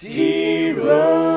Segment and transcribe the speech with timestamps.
[0.00, 1.29] Toby,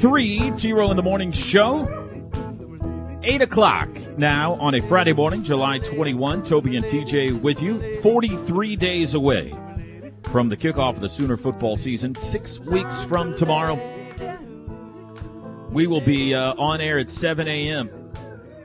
[0.00, 1.86] 3, Zero in the Morning Show.
[3.22, 6.42] 8 o'clock now on a Friday morning, July 21.
[6.42, 9.52] Toby and TJ with you, 43 days away
[10.24, 13.78] from the kickoff of the Sooner football season, six weeks from tomorrow.
[15.70, 17.90] We will be uh, on air at 7 a.m.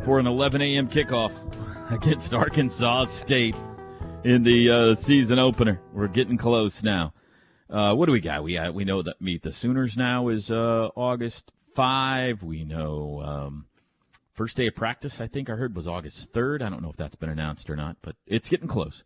[0.06, 0.88] for an 11 a.m.
[0.88, 1.34] kickoff
[1.92, 3.58] against Arkansas State
[4.24, 5.81] in the uh, season opener.
[5.92, 7.12] We're getting close now.
[7.76, 8.42] Uh, what do we got?
[8.42, 12.42] We uh, we know that Meet the Sooners now is uh, August five.
[12.42, 13.66] We know um,
[14.31, 15.20] first day of practice.
[15.20, 16.62] I think I heard was August third.
[16.62, 19.03] I don't know if that's been announced or not, but it's getting close.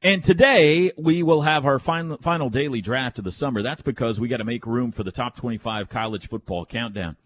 [0.00, 3.60] And today we will have our final final daily draft of the summer.
[3.60, 7.16] That's because we got to make room for the top twenty five college football countdown.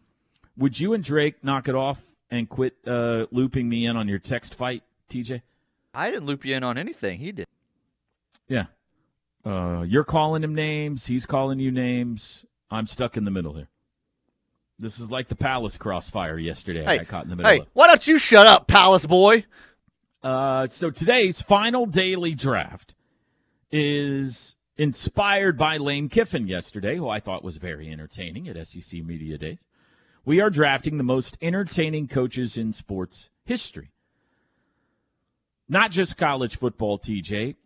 [0.56, 2.02] Would you and Drake knock it off
[2.32, 5.42] and quit uh, looping me in on your text fight, TJ?
[5.94, 7.20] I didn't loop you in on anything.
[7.20, 7.46] He did.
[8.48, 8.64] Yeah.
[9.44, 11.06] Uh, you're calling him names.
[11.06, 12.44] He's calling you names.
[12.70, 13.68] I'm stuck in the middle here.
[14.78, 16.84] This is like the Palace crossfire yesterday.
[16.86, 17.66] I Hey, got caught in the middle hey, of.
[17.72, 19.44] why don't you shut up, Palace boy?
[20.22, 22.94] Uh, so today's final daily draft
[23.70, 29.36] is inspired by Lane Kiffin yesterday, who I thought was very entertaining at SEC Media
[29.38, 29.58] Days.
[30.24, 33.90] We are drafting the most entertaining coaches in sports history.
[35.68, 37.56] Not just college football, TJ,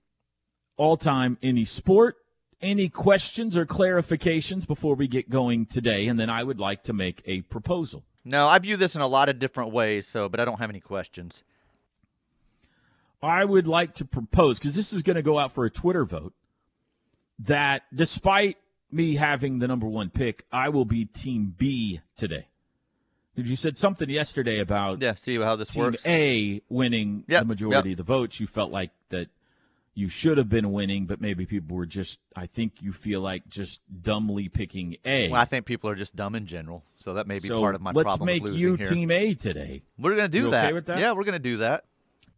[0.77, 2.17] all time any sport.
[2.63, 6.07] Any questions or clarifications before we get going today?
[6.09, 8.05] And then I would like to make a proposal.
[8.25, 10.71] No, I view this in a lot of different ways, so but I don't have
[10.71, 11.43] any questions.
[13.23, 16.05] I would like to propose because this is going to go out for a Twitter
[16.05, 16.33] vote
[17.39, 18.57] that despite
[18.91, 22.49] me having the number one pick, I will be Team B today.
[23.35, 26.07] You said something yesterday about Yeah, see how this Team works.
[26.07, 27.99] A winning Yep, the majority yep.
[27.99, 28.39] of the votes.
[28.41, 29.29] You felt like that
[29.95, 32.19] you should have been winning, but maybe people were just.
[32.35, 35.29] I think you feel like just dumbly picking A.
[35.31, 37.75] Well, I think people are just dumb in general, so that may be so part
[37.75, 38.07] of my problem.
[38.07, 38.43] let's problem.
[38.43, 38.87] with make you here.
[38.87, 39.83] Team A today.
[39.99, 40.73] We're gonna do You that.
[40.73, 40.99] okay that?
[40.99, 41.85] Yeah, we're gonna do that.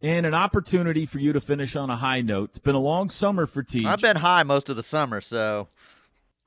[0.01, 2.51] And an opportunity for you to finish on a high note.
[2.51, 3.85] It's been a long summer for Teach.
[3.85, 5.69] I've been high most of the summer, so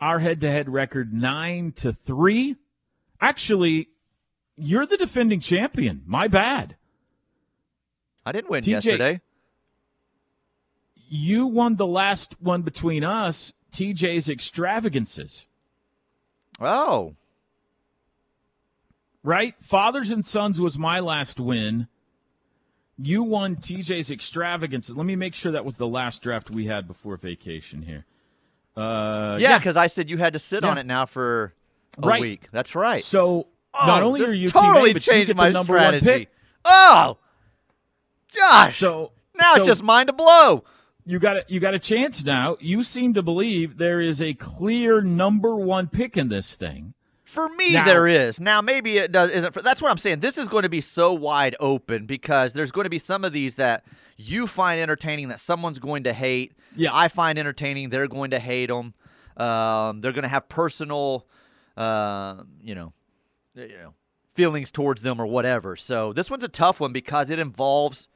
[0.00, 2.54] our head-to-head record nine to three.
[3.20, 3.88] Actually,
[4.56, 6.02] you're the defending champion.
[6.06, 6.76] My bad.
[8.24, 8.68] I didn't win TJ.
[8.68, 9.20] yesterday.
[11.12, 13.52] You won the last one between us.
[13.72, 15.46] TJ's extravagances,
[16.60, 17.14] Oh,
[19.22, 19.54] right?
[19.60, 21.86] Fathers and Sons was my last win.
[22.98, 24.96] You won TJ's extravagances.
[24.96, 28.04] Let me make sure that was the last draft we had before vacation here.
[28.76, 30.70] Uh, yeah, because I said you had to sit Yeah.
[30.70, 31.54] on it now for
[31.98, 32.20] a Right.
[32.20, 32.48] week.
[32.52, 33.02] That's right.
[33.02, 35.74] So not Oh, only this are you totally Team A, but you changed my number
[35.78, 36.06] strategy.
[36.06, 36.28] one pick.
[36.64, 37.18] Oh,
[38.36, 38.78] gosh!
[38.78, 40.64] So now so it's just mine to blow.
[41.04, 42.56] You got a, you got a chance now.
[42.60, 46.94] You seem to believe there is a clear number one pick in this thing.
[47.24, 48.40] For me, Now- there is.
[48.40, 49.30] Now, maybe it does.
[49.30, 49.54] Isn't.
[49.54, 50.18] For, that's what I'm saying.
[50.20, 53.32] This is going to be so wide open because there's going to be some of
[53.32, 53.84] these that
[54.16, 56.54] you find entertaining that someone's going to hate.
[56.74, 56.90] Yeah.
[56.92, 57.90] I find entertaining.
[57.90, 58.94] They're going to hate them.
[59.36, 61.26] Um, they're going to have personal,
[61.76, 62.92] uh, you know,
[63.54, 63.94] you know,
[64.34, 65.76] feelings towards them or whatever.
[65.76, 68.08] So this one's a tough one because it involves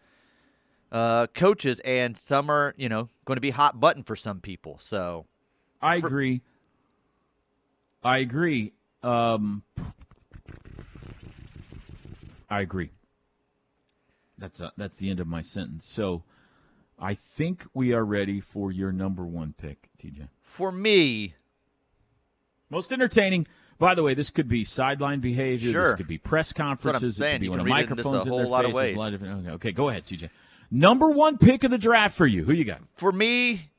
[0.95, 4.79] uh, coaches, and some are, you know, going to be hot button for some people.
[4.81, 5.27] So
[5.83, 6.41] I For- agree.
[8.03, 8.73] I agree.
[9.03, 9.65] Um,
[12.49, 12.91] I agree.
[14.39, 15.87] That's uh that's the end of my sentence.
[15.87, 16.23] So,
[16.99, 20.29] I think we are ready for your number one pick, TJ.
[20.43, 21.35] for me,
[22.71, 23.47] Most entertaining.
[23.79, 25.73] By the way, this could be sideline behavior.
[25.73, 25.89] Sure.
[25.91, 27.21] This could be press conferences.
[27.21, 28.71] it could be when a can read it in a in, whole their lot of
[28.73, 28.75] face.
[28.75, 28.97] A ways.
[28.97, 29.41] lot of different.
[29.47, 30.31] Okay, okay, go ahead, TJ.
[30.75, 32.43] Number one pick of the draft for you.
[32.43, 32.83] Who you got?
[32.97, 33.71] for me,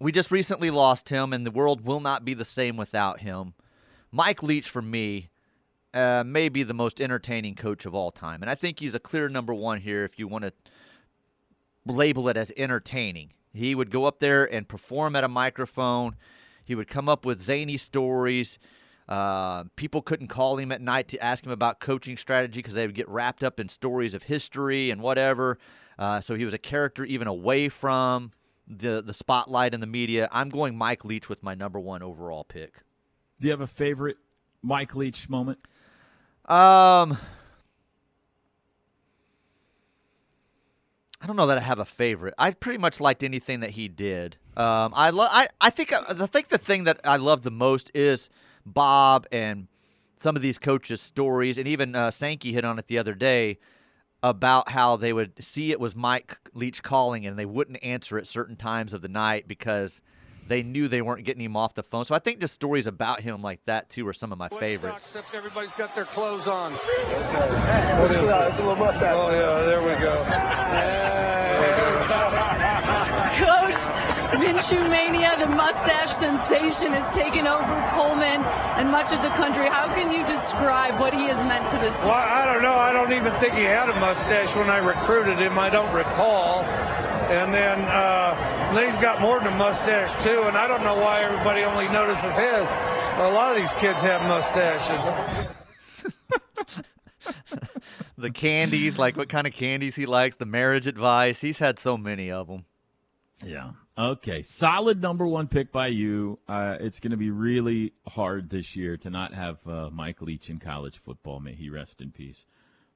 [0.00, 3.54] we just recently lost him, and the world will not be the same without him.
[4.10, 5.30] Mike Leach, for me,
[5.94, 8.42] uh, may be the most entertaining coach of all time.
[8.42, 10.52] And I think he's a clear number one here if you want to
[11.86, 13.30] label it as entertaining.
[13.52, 16.16] He would go up there and perform at a microphone.
[16.64, 18.58] He would come up with zany stories.
[19.08, 22.86] Uh, people couldn't call him at night to ask him about coaching strategy because they
[22.86, 25.58] would get wrapped up in stories of history and whatever.
[25.98, 28.32] Uh, so he was a character even away from
[28.66, 30.28] the the spotlight and the media.
[30.32, 32.82] I'm going Mike Leach with my number one overall pick.
[33.40, 34.16] Do you have a favorite
[34.62, 35.58] Mike Leach moment?
[36.46, 37.18] Um,
[41.20, 42.34] I don't know that I have a favorite.
[42.38, 44.36] I pretty much liked anything that he did.
[44.56, 45.30] Um, I love.
[45.32, 48.30] I I think uh, I think the thing that I love the most is
[48.66, 49.68] Bob and
[50.16, 53.58] some of these coaches' stories, and even uh, Sankey hit on it the other day
[54.24, 58.26] about how they would see it was Mike Leach calling and they wouldn't answer at
[58.26, 60.00] certain times of the night because
[60.48, 62.06] they knew they weren't getting him off the phone.
[62.06, 65.14] So I think just stories about him like that too are some of my favorites.
[65.34, 66.72] Everybody's got their clothes on.
[66.72, 69.14] That's a, that's, a, uh, that's a little mustache.
[69.14, 70.14] Oh yeah, there we go.
[71.54, 72.04] Yeah.
[72.04, 72.73] Coach,
[74.32, 78.42] Minshew Mania, the mustache sensation, has taken over Pullman
[78.78, 79.68] and much of the country.
[79.68, 82.08] How can you describe what he has meant to this team?
[82.08, 82.74] Well, I don't know.
[82.74, 85.58] I don't even think he had a mustache when I recruited him.
[85.58, 86.62] I don't recall.
[87.30, 88.34] And then, uh,
[88.74, 90.42] then he's got more than a mustache too.
[90.44, 92.66] And I don't know why everybody only notices his.
[93.16, 95.12] A lot of these kids have mustaches.
[98.18, 101.40] the candies, like what kind of candies he likes, the marriage advice.
[101.40, 102.64] He's had so many of them.
[103.44, 103.70] Yeah.
[103.96, 104.42] Okay.
[104.42, 106.38] Solid number one pick by you.
[106.48, 110.50] Uh, it's going to be really hard this year to not have uh, Mike Leach
[110.50, 111.38] in college football.
[111.38, 112.44] May he rest in peace.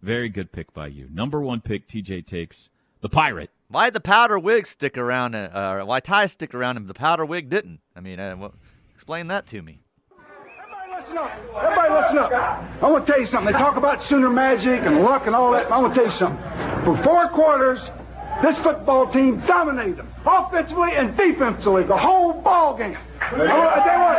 [0.03, 1.09] Very good pick by you.
[1.13, 3.51] Number one pick, TJ takes the Pirate.
[3.69, 5.35] Why the powder wig stick around?
[5.35, 7.81] Uh, why ties stick around and the powder wig didn't?
[7.95, 8.55] I mean, uh, well,
[8.95, 9.81] explain that to me.
[10.11, 11.31] Everybody listen up.
[11.63, 12.33] Everybody listen up.
[12.83, 13.53] I want to tell you something.
[13.53, 15.71] They talk about Sooner magic and luck and all that.
[15.71, 16.43] I want to tell you something.
[16.85, 17.81] For four quarters,
[18.43, 22.97] this football team dominated them, offensively and defensively, the whole ball game.
[23.21, 24.19] I want to tell you what.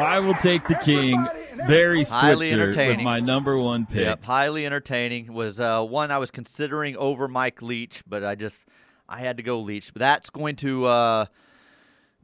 [0.00, 1.26] I will take the king,
[1.66, 3.96] Barry Highly Switzer, with my number one pick.
[3.96, 5.32] Yep, highly entertaining.
[5.32, 8.64] Was uh, one I was considering over Mike Leach, but I just
[9.08, 9.92] I had to go Leach.
[9.92, 11.26] But that's going to uh,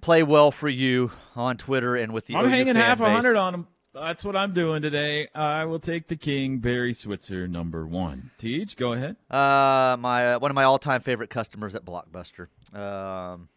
[0.01, 3.11] play well for you on Twitter and with the I'm OU hanging fan half a
[3.11, 3.67] hundred on him.
[3.99, 5.29] That's what I'm doing today.
[5.35, 8.31] I will take the king, Barry Switzer, number one.
[8.37, 9.17] Teach, go ahead.
[9.31, 12.49] Uh, my one of my all-time favorite customers at Blockbuster.
[12.75, 13.49] Um,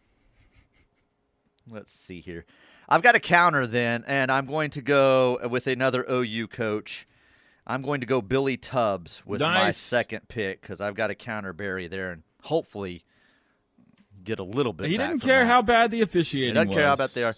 [1.70, 2.46] let's see here.
[2.88, 7.06] I've got a counter then, and I'm going to go with another OU coach.
[7.66, 11.52] I'm going to go Billy Tubbs with my second pick because I've got a counter
[11.52, 13.04] Barry there, and hopefully
[14.24, 14.88] get a little bit.
[14.88, 15.50] He didn't care that.
[15.50, 16.98] how bad the He officiating doesn't care how was.
[16.98, 17.34] bad they are.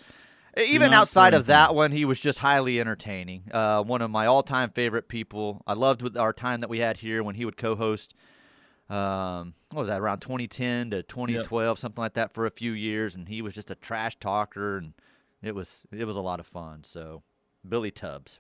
[0.57, 3.45] Even outside of that one, he was just highly entertaining.
[3.51, 5.63] Uh, one of my all-time favorite people.
[5.67, 8.15] I loved with our time that we had here when he would co-host.
[8.91, 10.01] Um, what was that?
[10.01, 13.71] Around 2010 to 2012, something like that, for a few years, and he was just
[13.71, 14.93] a trash talker, and
[15.43, 16.85] it was it was a lot of fun.
[16.85, 17.23] So,
[17.67, 18.39] Billy Tubbs.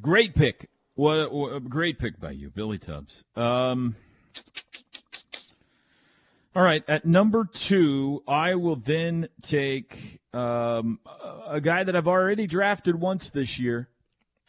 [0.00, 0.68] Great pick.
[0.96, 3.22] What, what great pick by you, Billy Tubbs.
[3.36, 3.94] Um,
[6.54, 11.00] all right, at number two, I will then take um,
[11.46, 13.88] a guy that I've already drafted once this year,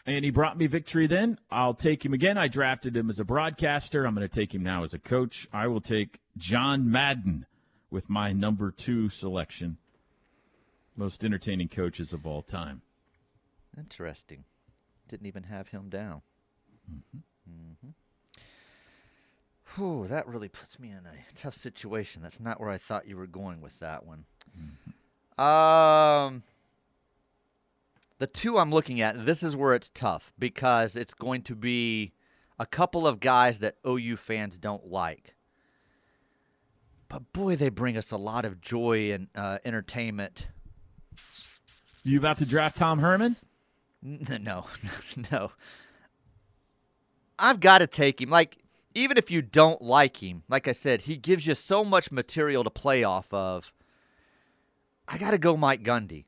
[0.05, 1.07] and he brought me victory.
[1.07, 2.37] Then I'll take him again.
[2.37, 4.05] I drafted him as a broadcaster.
[4.05, 5.47] I'm going to take him now as a coach.
[5.51, 7.47] I will take John Madden
[7.89, 9.77] with my number two selection.
[10.95, 12.81] Most entertaining coaches of all time.
[13.77, 14.45] Interesting.
[15.07, 16.21] Didn't even have him down.
[16.89, 17.89] Mm-hmm.
[19.75, 22.21] Whew, that really puts me in a tough situation.
[22.21, 24.25] That's not where I thought you were going with that one.
[25.37, 26.43] Um,
[28.19, 32.13] the two I'm looking at, this is where it's tough because it's going to be
[32.57, 35.35] a couple of guys that OU fans don't like.
[37.09, 40.47] But boy, they bring us a lot of joy and uh, entertainment.
[42.03, 43.35] You about to draft Tom Herman?
[44.03, 44.67] N- No,
[45.31, 45.51] no.
[47.37, 48.29] I've got to take him.
[48.29, 48.57] Like,
[48.95, 52.63] even if you don't like him, like I said, he gives you so much material
[52.63, 53.71] to play off of.
[55.07, 56.23] I got to go Mike Gundy.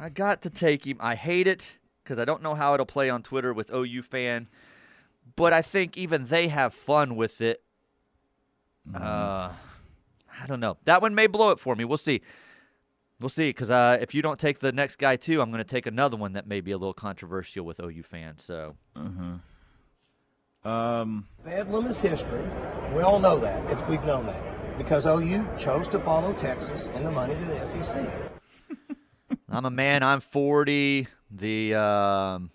[0.00, 0.96] I got to take him.
[1.00, 4.48] I hate it because I don't know how it'll play on Twitter with OU fan,
[5.36, 7.62] but I think even they have fun with it.
[8.94, 9.52] Uh,
[10.42, 10.78] I don't know.
[10.84, 11.84] That one may blow it for me.
[11.84, 12.22] We'll see.
[13.20, 15.68] We'll see, because uh, if you don't take the next guy too, I'm going to
[15.68, 18.44] take another one that may be a little controversial with OU fans.
[18.44, 18.76] So
[20.68, 22.44] Um, Bedlam is history.
[22.94, 23.64] We all know that.
[23.70, 24.78] It's, we've known that.
[24.78, 28.06] because OU chose to follow Texas and the money to the SEC.
[29.48, 30.02] I'm a man.
[30.02, 31.08] I'm 40.
[31.30, 32.50] The um,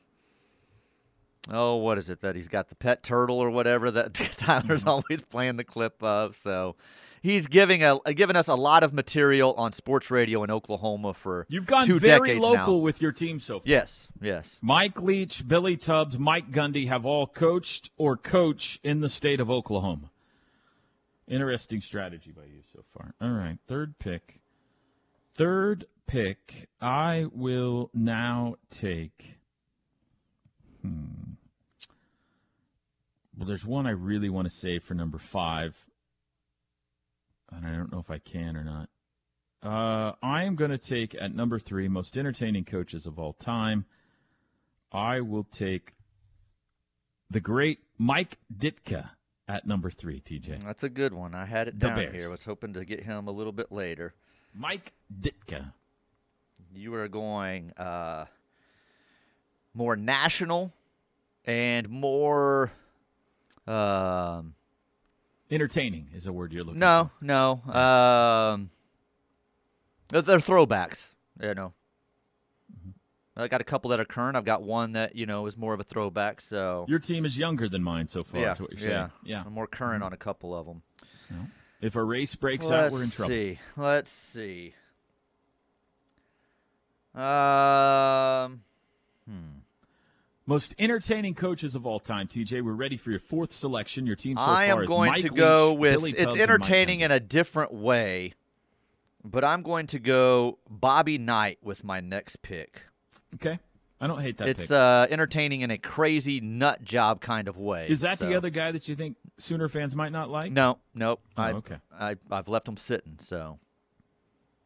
[1.49, 4.89] oh, what is it that he's got the pet turtle or whatever that Tyler's Mm-hmm.
[4.89, 6.35] always playing the clip of.
[6.37, 6.75] So
[7.23, 11.47] he's giving a giving us a lot of material on sports radio in Oklahoma for
[11.49, 12.83] You've gone two very local now.
[12.83, 13.63] with your team so far.
[13.65, 14.59] Yes, yes.
[14.61, 19.49] Mike Leach, Billy Tubbs, Mike Gundy have all coached or coach in the state of
[19.49, 20.11] Oklahoma.
[21.27, 23.15] Interesting strategy by you so far.
[23.19, 24.41] All right, third pick.
[25.35, 26.67] Third pick.
[26.81, 29.37] I will now take.
[30.81, 31.31] Hmm.
[33.37, 35.75] Well, there's one I really want to save for number five,
[37.55, 38.89] and I don't know if I can or not.
[39.61, 43.85] Uh, I am going to take at number three, most entertaining coaches of all time.
[44.91, 45.93] I will take
[47.29, 49.11] the great Mike Ditka
[49.47, 50.63] at number three, TJ.
[50.63, 51.33] That's a good one.
[51.33, 52.13] I had it The down Bears.
[52.13, 52.27] here.
[52.27, 54.13] I was hoping to get him a little bit later.
[54.53, 55.71] Mike Ditka.
[56.75, 58.25] You are going uh,
[59.73, 60.73] more national
[61.45, 62.71] and more.
[63.65, 64.55] Um,
[65.53, 67.11] Entertaining is a word you're looking for.
[67.21, 67.73] no, no.
[67.73, 68.71] Um,
[70.09, 71.13] they're- throwbacks.
[71.41, 71.73] You know.
[73.35, 74.35] I got a couple that are current.
[74.37, 76.41] I've got one that you know is more of a throwback.
[76.41, 76.85] So.
[76.87, 79.11] Your team is younger than mine so far, yeah, yeah, saying.
[79.23, 79.37] Yeah.
[79.39, 79.47] Mm-hmm.
[79.47, 80.81] I'm more current on a couple of them.
[81.81, 83.29] If a race breaks out, Let's we're in trouble.
[83.29, 83.59] see.
[83.75, 84.73] Let's see.
[87.15, 88.61] Um,
[90.45, 92.61] Most entertaining coaches of all time, TJ.
[92.61, 94.05] We're ready for your fourth selection.
[94.05, 96.99] Your team so I far am going to go Leach, with Billy it's Tubbs, entertaining
[96.99, 98.33] in a different way,
[99.23, 102.81] but I'm going to go Bobby Knight with my next pick.
[103.35, 103.57] Okay.
[104.01, 107.87] I don't hate that it's uh, entertaining in a crazy nut job kind of way.
[107.87, 110.51] is that the other guy that you think Sooner fans might not like?
[110.51, 111.21] No, nope.
[111.37, 111.77] Oh, I, okay.
[111.97, 113.17] I I've left him sitting.
[113.21, 113.59] So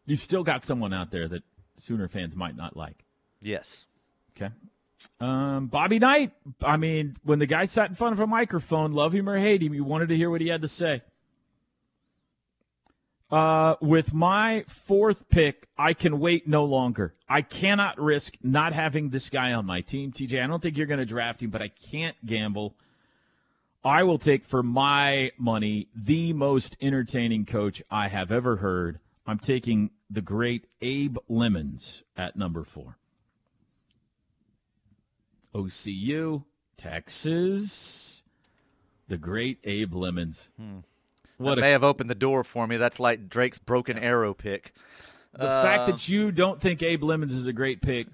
[0.08, 1.44] You've still got someone out there that
[1.78, 3.06] Sooner fans might not like.
[3.40, 3.86] yes,
[4.36, 4.52] Okay.
[5.20, 6.32] Um, Bobby Knight.
[6.64, 9.62] I mean, when the guy sat in front of a microphone, love him or hate
[9.62, 11.02] him, you wanted to hear what he had to say.
[13.30, 17.14] Uh, with my fourth pick, I can wait no longer.
[17.28, 20.42] I cannot risk not having this guy on my team, TJ.
[20.42, 22.76] I don't think you're going to draft him, but I can't gamble.
[23.84, 29.00] I will take for my money the most entertaining coach I have ever heard.
[29.26, 32.98] I'm taking the great Abe Lemons at number four.
[35.58, 36.44] OCU,
[36.78, 38.24] Texas,
[39.08, 40.50] the great Abe Lemons.
[41.38, 42.78] What that a may have opened the door for me.
[42.78, 44.74] That's like Drake's broken arrow pick.
[45.34, 48.08] The fact Uh, that you don't think Abe Lemons is a great pick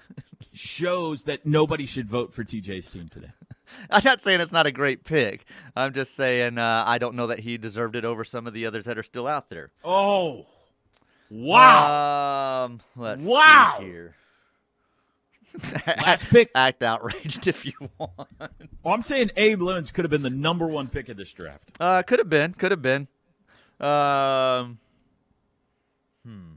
[0.53, 3.31] shows that nobody should vote for TJ's team today.
[3.89, 5.45] I'm not saying it's not a great pick.
[5.75, 8.65] I'm just saying uh, I don't know that he deserved it over some of the
[8.65, 9.71] others that are still out there.
[9.83, 10.45] Oh,
[11.29, 12.65] wow!
[12.65, 13.75] Um, let's Wow.
[13.79, 14.15] see here.
[15.85, 16.51] Last pick.
[16.55, 18.29] Act outraged if you want.
[18.83, 21.71] Oh, I'm saying Abe Lemons could have been the number one pick of this draft.
[21.79, 22.53] Uh, could have been.
[22.53, 23.07] Could have been.
[23.79, 24.79] Um.
[26.25, 26.53] Hmm.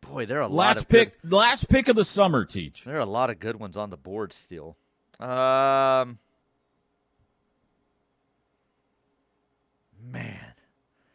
[0.00, 2.84] Boy, there are a lot Last of pick, Good, last pick of the summer, Teach.
[2.84, 4.76] there are a lot of good ones on the board still.
[5.20, 6.18] Um.
[10.00, 10.52] Man,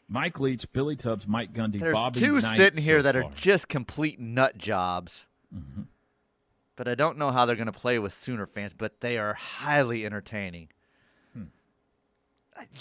[0.08, 3.26] Mike Leach, Billy Tubbs, Mike Gundy, there's Bobby two Knight sitting here so that are
[3.36, 5.26] just complete nut jobs.
[6.76, 8.74] But I don't know how they're going to play with Sooner fans.
[8.74, 10.70] But they are highly entertaining.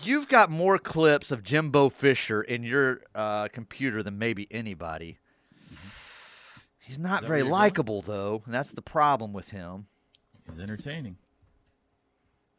[0.02, 5.18] You've got more clips of Jimbo Fisher in your uh, computer than maybe anybody.
[6.78, 7.52] He's not very where you're going?
[7.52, 9.86] likable, though, and that's the problem with him.
[10.48, 11.16] He's entertaining.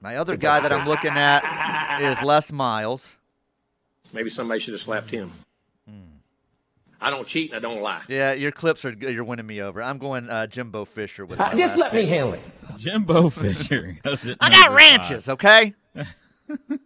[0.02, 3.18] My other guy that I'm looking at is Les Miles.
[4.12, 5.32] Maybe somebody should have slapped him.
[7.03, 8.01] I don't cheat and I don't lie.
[8.07, 8.91] Yeah, your clips are.
[8.91, 9.81] You're winning me over.
[9.83, 12.41] I'm going uh, Jimbo Fisher with my Just last let me handle it.
[12.77, 14.00] Jimbo Fisher.
[14.05, 15.33] I got ranches, five.
[15.33, 15.74] okay?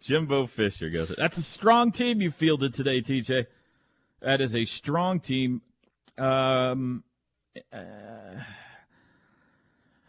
[0.00, 1.14] Jimbo Fisher goes.
[1.16, 3.46] That's a strong team you fielded today, TJ.
[4.20, 5.62] That is a strong team.
[6.18, 7.04] Um,
[7.72, 7.78] uh,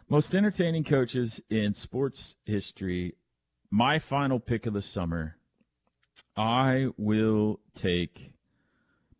[0.09, 3.15] most entertaining coaches in sports history.
[3.71, 5.37] My final pick of the summer.
[6.35, 8.33] I will take.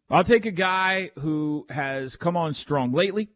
[0.10, 3.30] I'll take a guy who has come on strong lately.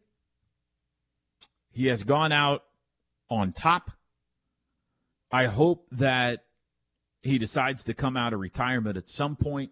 [1.70, 2.64] He has gone out
[3.30, 3.90] on top.
[5.30, 6.44] I hope that
[7.22, 9.70] he decides to come out of retirement at some point.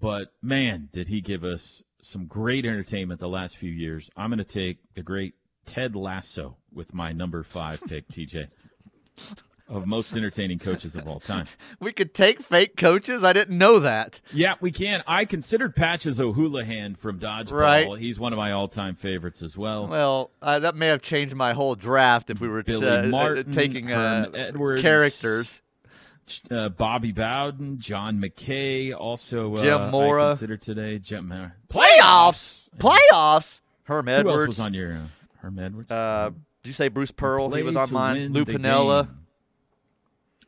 [0.00, 4.10] But man, did he give us some great entertainment the last few years.
[4.16, 8.48] I'm going to take the great Ted Lasso with my number five pick, TJ.
[9.66, 11.46] Of most entertaining coaches of all time.
[11.80, 13.24] We could take fake coaches.
[13.24, 14.20] I didn't know that.
[14.30, 15.02] Yeah, we can.
[15.06, 17.52] I considered Patches O'Houlihan from Dodgeball.
[17.52, 17.98] Right.
[17.98, 19.86] He's one of my all-time favorites as well.
[19.86, 23.06] Well, uh, that may have changed my whole draft if we were Billy uh, uh,
[23.06, 25.62] Martin, taking uh, Herm Edwards, characters.
[26.50, 30.24] uh, Bobby Bowden, John McKay, also uh, Jim Mora.
[30.26, 31.54] I consider today Jim Mora.
[31.70, 32.68] Playoffs.
[32.78, 33.60] Playoffs.
[33.84, 34.38] Herm Who Edwards.
[34.40, 35.00] else was on your uh,
[35.38, 35.90] Herm Edwards?
[35.90, 36.30] Uh,
[36.62, 37.50] did you say Bruce Pearl?
[37.54, 38.32] He was on mine.
[38.34, 39.06] Lou Piniella.
[39.06, 39.18] game.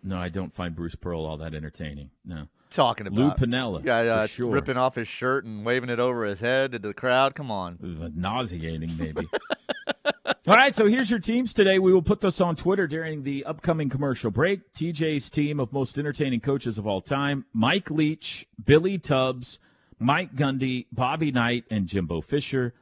[0.06, 2.10] No, I don't find Bruce Pearl all that entertaining.
[2.24, 2.46] No.
[2.70, 4.50] Talking about Lou Piniella, Yeah, uh, sure.
[4.52, 7.34] ripping off his shirt and waving it over his head to the crowd.
[7.34, 7.78] Come on.
[7.82, 9.28] Uh, nauseating, maybe.
[10.46, 11.80] All right, so here's your teams today.
[11.80, 14.72] We will put this on Twitter during the upcoming commercial break.
[14.74, 19.58] TJ's team of most entertaining coaches of all time Mike Leach, Billy Tubbs,
[19.98, 22.74] Mike Gundy, Bobby Knight, and Jimbo Fisher.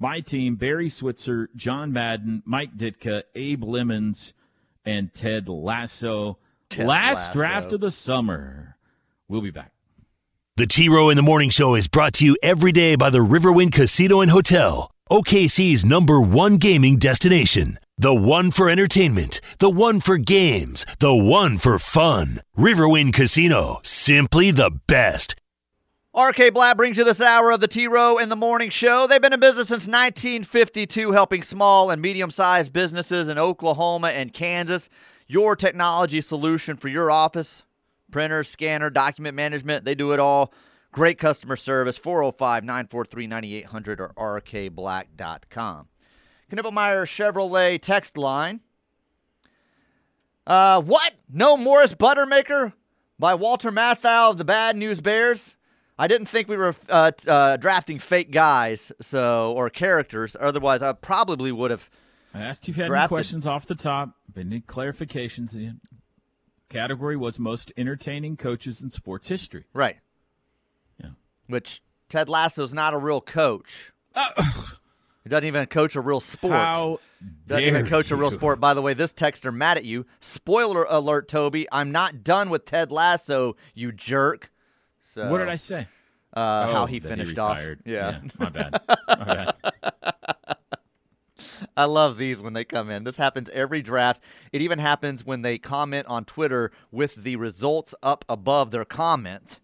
[0.00, 4.32] My team Barry Switzer, John Madden, Mike Ditka, Abe Lemons,
[4.84, 6.38] and Ted Lasso.
[6.72, 7.32] Ted Last Lasso.
[7.32, 8.76] draft of the summer.
[9.28, 9.72] We'll be back.
[10.56, 13.18] The T Row in the Morning Show is brought to you every day by the
[13.18, 17.78] Riverwind Casino and Hotel, OKC's number one gaming destination.
[17.98, 22.40] The one for entertainment, the one for games, the one for fun.
[22.56, 25.36] Riverwind Casino, simply the best.
[26.14, 29.06] RK Black brings you this hour of the T Row in the Morning Show.
[29.06, 34.32] They've been in business since 1952, helping small and medium sized businesses in Oklahoma and
[34.32, 34.90] Kansas.
[35.32, 37.62] Your technology solution for your office,
[38.10, 40.52] printer, scanner, document management, they do it all.
[40.92, 44.12] Great customer service, 405 943 9800 or
[44.42, 45.88] rkblack.com.
[46.52, 48.60] Knippelmeyer Chevrolet text line.
[50.46, 51.14] Uh, what?
[51.32, 52.74] No Morris Buttermaker
[53.18, 55.54] by Walter Matthau of the Bad News Bears?
[55.98, 60.36] I didn't think we were uh, uh, drafting fake guys, so or characters.
[60.38, 61.88] Otherwise, I probably would have.
[62.34, 65.50] I asked you had any questions off the top, any clarifications.
[65.52, 65.74] The
[66.68, 69.64] category was most entertaining coaches in sports history.
[69.74, 69.96] Right.
[71.02, 71.10] Yeah.
[71.46, 73.92] Which Ted Lasso's not a real coach.
[75.24, 76.52] he doesn't even coach a real sport.
[76.54, 76.98] How
[77.46, 78.60] doesn't even coach a real sport.
[78.60, 80.06] By the way, this texter mad at you.
[80.20, 81.66] Spoiler alert, Toby.
[81.72, 84.50] I'm not done with Ted Lasso, you jerk.
[85.14, 85.86] So, What did I say?
[86.34, 87.58] Uh, how Oh, he that finished off.
[87.58, 87.80] retired.
[87.84, 88.20] Yeah.
[88.38, 88.80] my bad.
[89.06, 90.14] My bad.
[91.76, 93.04] I love these when they come in.
[93.04, 94.22] This happens every draft.
[94.52, 99.58] It even happens when they comment on Twitter with the results up above their comment.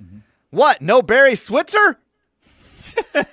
[0.00, 0.18] Mm-hmm.
[0.50, 0.82] What?
[0.82, 1.98] No Barry Switzer?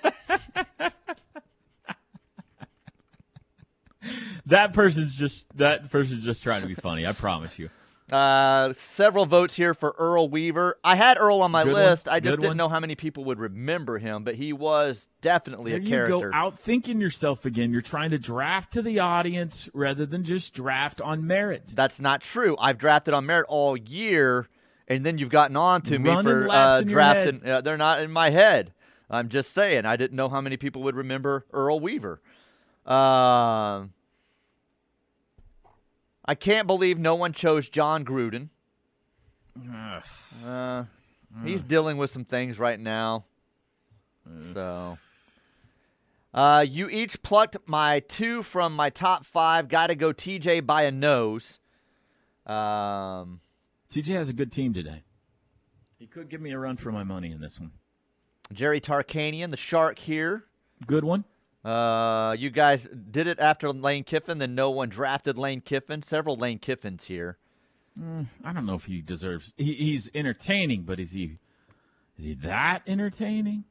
[4.48, 7.06] That person's just that person's just trying to be funny.
[7.06, 7.70] I promise you.
[8.12, 10.78] Uh, several votes here for Earl Weaver.
[10.84, 11.82] I had Earl on my Good one.
[11.84, 12.10] list.
[12.10, 12.58] I just Good didn't one.
[12.58, 16.30] know how many people would remember him, but he was definitely There a you character.
[16.32, 17.71] go out thinking yourself again.
[17.71, 21.71] You're trying to draft to the audience rather than just draft on merit.
[21.74, 22.58] That's not true.
[22.60, 24.50] I've drafted on merit all year,
[24.89, 27.45] and then you've gotten on to me Running for laps uh, in your drafting.
[27.50, 28.74] Uh, they're not in my head.
[29.10, 29.86] I'm just saying.
[29.86, 32.21] I didn't know how many people would remember Earl Weaver.
[32.86, 33.93] Um,
[36.25, 38.49] I can't believe no one chose Jon Gruden.
[40.45, 40.84] Uh,
[41.43, 43.25] he's dealing with some things right now.
[44.53, 44.97] So,
[46.34, 49.67] uh, you each plucked my two from my top five.
[49.67, 51.60] Got to go TJ by a nose.
[52.45, 53.41] Um,
[53.91, 55.03] TJ has a good team today.
[55.97, 57.71] He could give me a run for my money in this one.
[58.53, 60.45] Jerry Tarkanian, the shark here.
[60.86, 61.25] Good one.
[61.63, 66.02] Uh, you guys did it after Lane Kiffin, then no one drafted Lane Kiffin.
[66.02, 67.38] Several Lane Kiffins here.
[68.43, 69.54] I don't know if he deserves.
[69.58, 71.38] He, he's entertaining, but is he?
[72.17, 73.65] Is he that entertaining?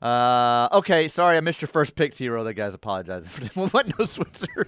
[0.00, 2.42] Uh, okay, sorry, I missed your first pick, Tiro.
[2.44, 3.98] That guy's apologizing for what?
[3.98, 4.66] No Switzer.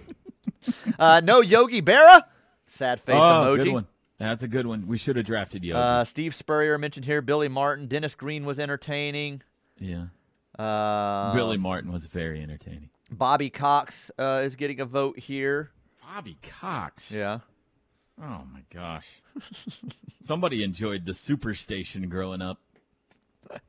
[0.99, 2.23] uh, no Yogi Berra.
[2.69, 3.65] Sad face oh, emoji.
[3.65, 3.87] good one.
[4.19, 4.87] That's a good one.
[4.87, 5.79] We should have drafted Yogi.
[5.79, 7.21] Uh, Steve Spurrier mentioned here.
[7.21, 7.89] Billy Martin.
[7.89, 9.43] Dennis Green was entertaining.
[9.79, 10.07] yeah.
[10.59, 12.91] Uh, Billy Martin was very entertaining.
[13.11, 15.71] Bobby Cox uh, is getting a vote here.
[16.03, 17.13] Bobby Cox.
[17.13, 17.41] Yeah.
[18.21, 19.09] Oh my gosh.
[20.23, 22.59] Somebody enjoyed the Superstation growing up.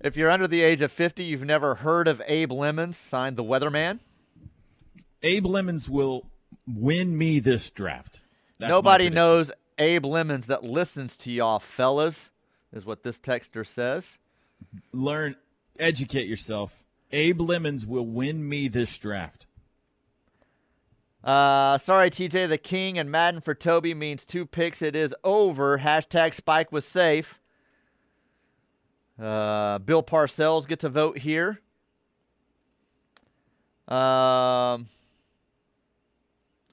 [0.00, 3.42] If you're under the age of 50, you've never heard of Abe Lemons, signed the
[3.42, 3.98] Weatherman.
[5.24, 6.30] Abe Lemons will
[6.68, 8.20] win me this draft.
[8.60, 12.30] That's Nobody knows Abe Lemons that listens to y'all, fellas,
[12.72, 14.18] is what this texter says.
[14.92, 15.34] Learn,
[15.78, 16.84] educate yourself.
[17.10, 19.46] Abe Lemons will win me this draft.
[21.24, 22.48] Uh, sorry, TJ.
[22.48, 24.82] The king and Madden for Toby means two picks.
[24.82, 25.78] It is over.
[25.78, 27.40] Hashtag Spike was safe.
[29.20, 31.60] Uh, Bill Parcells gets a vote here.
[33.88, 34.88] Um,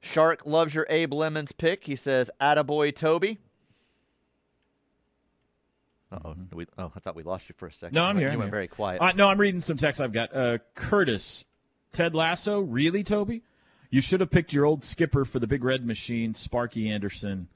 [0.02, 1.86] Shark loves your Abe Lemons pick.
[1.86, 3.40] He says, "Attaboy, Toby."
[6.16, 6.36] Uh-oh.
[6.54, 7.94] We, oh, I thought we lost you for a second.
[7.96, 8.30] No, I'm You here.
[8.30, 8.52] went- You I'm went here.
[8.58, 9.02] very quiet.
[9.02, 10.36] Uh, no, I'm reading some text I've got.
[10.36, 11.46] Uh, Curtis,
[11.92, 13.44] Ted Lasso, really, Toby?
[13.90, 17.48] You should have picked your old skipper for the Big Red Machine, Sparky Anderson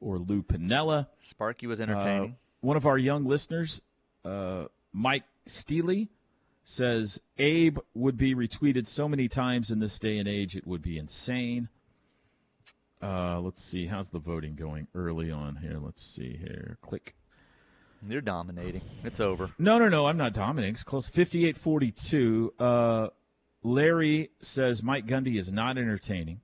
[0.00, 1.08] or Lou Piniella.
[1.22, 2.36] Sparky was Uh, entertaining.
[2.60, 3.80] one of our young listeners,
[4.24, 6.08] uh, Mike Steely,
[6.64, 10.80] says Abe would be retweeted so many times in this day and age, it would
[10.82, 11.68] be insane.
[13.02, 13.86] Uh, let's see.
[13.86, 15.78] How's the voting going early on here?
[15.78, 16.78] Let's see here.
[16.80, 17.14] Click.
[18.08, 18.82] You're dominating.
[19.02, 19.50] It's over.
[19.58, 20.06] No, no, no.
[20.06, 20.74] I'm not dominating.
[20.74, 21.06] It's close.
[21.08, 22.52] 58 42.
[22.58, 23.08] Uh,
[23.62, 26.40] Larry says Mike Gundy is not entertaining.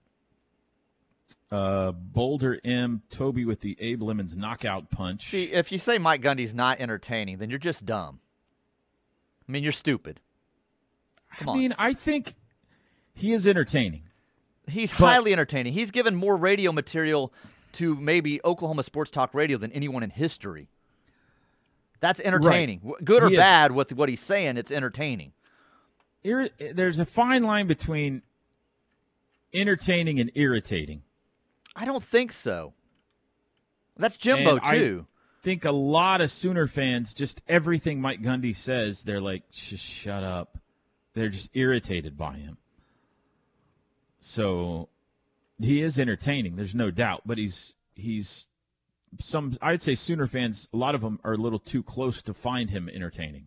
[1.50, 3.02] Uh, Boulder M.
[3.10, 5.30] Toby with the Abe Lemons knockout punch.
[5.30, 8.20] See, if you say Mike Gundy's not entertaining, then you're just dumb.
[9.48, 10.20] I mean, you're stupid.
[11.38, 11.58] Come I on.
[11.58, 12.36] mean, I think
[13.14, 14.02] he is entertaining.
[14.68, 15.72] He's but- highly entertaining.
[15.72, 17.32] He's given more radio material
[17.72, 20.68] to maybe Oklahoma Sports Talk Radio than anyone in history.
[22.00, 22.78] That's entertaining.
[22.80, 23.38] W Good or He is.
[23.38, 25.32] bad with what he's saying, it's entertaining.
[26.24, 28.22] Irri- eh, there's a fine line between
[29.52, 31.02] entertaining and irritating.
[31.76, 32.74] I don't think so.
[33.96, 35.06] That's Jimbo And I too.
[35.42, 40.22] think a lot of Sooner fans, just everything Mike Gundy says, they're like, just shut
[40.24, 40.58] up.
[41.14, 42.56] They're just irritated by him.
[44.20, 44.88] So
[45.58, 46.56] he is entertaining.
[46.56, 48.46] There's no doubt, but he's he's
[49.18, 49.56] some.
[49.60, 50.68] I'd say Sooner fans.
[50.72, 53.46] A lot of them are a little too close to find him entertaining.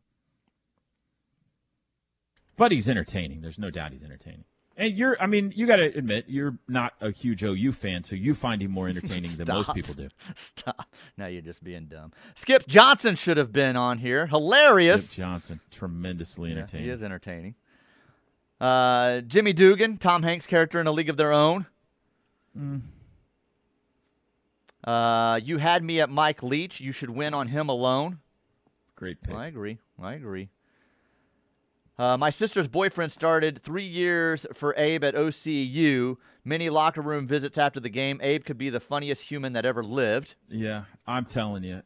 [2.56, 3.42] But he's entertaining.
[3.42, 4.44] There's no doubt he's entertaining.
[4.76, 8.16] And you're, I mean, you got to admit, you're not a huge OU fan, so
[8.16, 10.10] you find him more entertaining than most people do.
[10.36, 10.88] Stop.
[11.16, 12.12] Now you're just being dumb.
[12.34, 14.26] Skip Johnson should have been on here.
[14.26, 15.06] Hilarious.
[15.06, 16.86] Skip Johnson, tremendously Yeah, entertaining.
[16.88, 17.56] he is entertaining.
[18.60, 21.68] Uh, Jimmy Dugan, Tom Hanks character in A League of Their Own.
[22.58, 22.82] Mm.
[24.84, 26.82] Uh, you had me at Mike Leach.
[26.82, 28.20] You should win on him alone.
[28.96, 29.34] Great pick.
[29.34, 29.80] I agree.
[30.02, 30.50] I agree.
[31.98, 36.18] Uh, my sister's boyfriend started three years for Abe at OCU.
[36.44, 38.20] Many locker room visits after the game.
[38.24, 40.36] Abe could be the funniest human that ever lived.
[40.50, 41.84] Yeah, I'm telling you,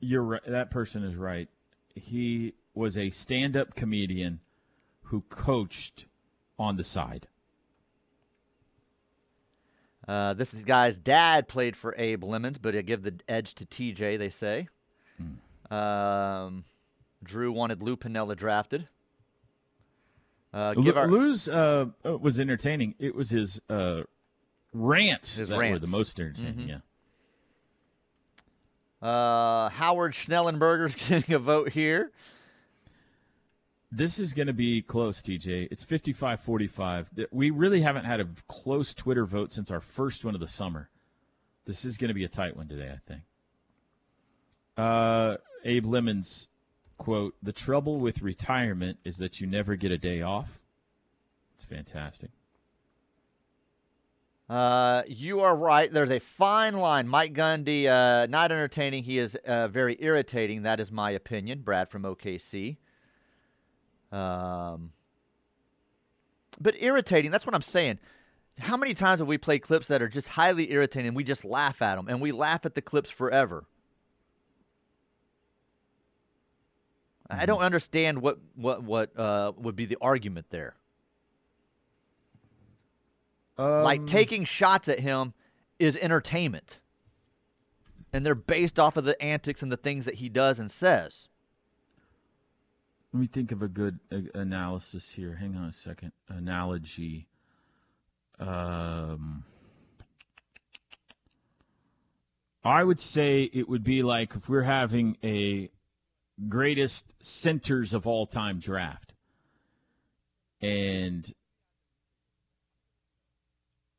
[0.00, 0.40] you're right.
[0.46, 1.48] That person is right.
[1.94, 4.40] He was a stand-up comedian
[5.02, 6.06] who coached
[6.58, 7.28] on the side.
[10.06, 13.66] Uh, this is guy's dad played for Abe Lemons, but I give the edge to
[13.66, 14.18] TJ.
[14.18, 14.68] They say.
[15.70, 16.64] Um,
[17.22, 18.86] Drew wanted Lou Piniella drafted.
[20.52, 22.94] Uh, give our, Lou's uh, uh, was entertaining.
[22.98, 24.02] It was his uh,
[24.72, 26.54] rants His that were the most entertaining.
[26.54, 26.80] Mhm.
[29.02, 29.08] Yeah.
[29.08, 32.12] uh, Howard Schnellenberger's getting a vote here.
[33.96, 35.68] This is going to be close, TJ.
[35.70, 37.10] It's 55 45.
[37.30, 40.90] We really haven't had a close Twitter vote since our first one of the summer.
[41.64, 43.22] This is going to be a tight one today, I think.
[44.76, 46.48] Uh, Abe Lemons,
[46.98, 50.58] quote, The trouble with retirement is that you never get a day off.
[51.54, 52.30] It's fantastic.
[54.50, 55.90] Uh, you are right.
[55.90, 57.06] There's a fine line.
[57.06, 59.04] Mike Gundy, uh, not entertaining.
[59.04, 60.62] He is uh, very irritating.
[60.62, 61.60] That is my opinion.
[61.60, 62.78] Brad from OKC.
[64.14, 64.92] Um,
[66.60, 67.30] but irritating.
[67.30, 67.98] That's what I'm saying.
[68.60, 71.44] How many times have we played clips that are just highly irritating and we just
[71.44, 73.64] laugh at them and we laugh at the clips forever?
[77.28, 80.76] I don't understand what what what uh, would be the argument there.
[83.58, 85.32] like Um, taking shots at him
[85.78, 86.78] is entertainment.
[88.12, 91.28] And they're based off of the antics and the things that he does and says.
[93.14, 95.36] Let me think of a good uh, analysis here.
[95.36, 96.10] Hang on a second.
[96.28, 97.28] Analogy.
[98.40, 99.44] Um,
[102.64, 105.70] I would say it would be like if we're having a
[106.48, 109.14] greatest centers of all time draft.
[110.60, 111.32] And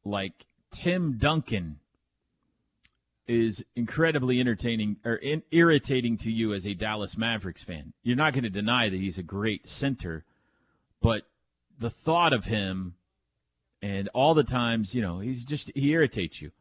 [0.03, 1.79] like Tim Duncan
[3.27, 7.93] is incredibly entertaining or in, irritating to you as a Dallas Mavericks fan.
[8.03, 10.23] You're not going to deny that he's a great center,
[11.01, 11.23] but
[11.79, 12.95] the thought of him
[13.81, 16.51] and all the times, you know, he's just he irritates you.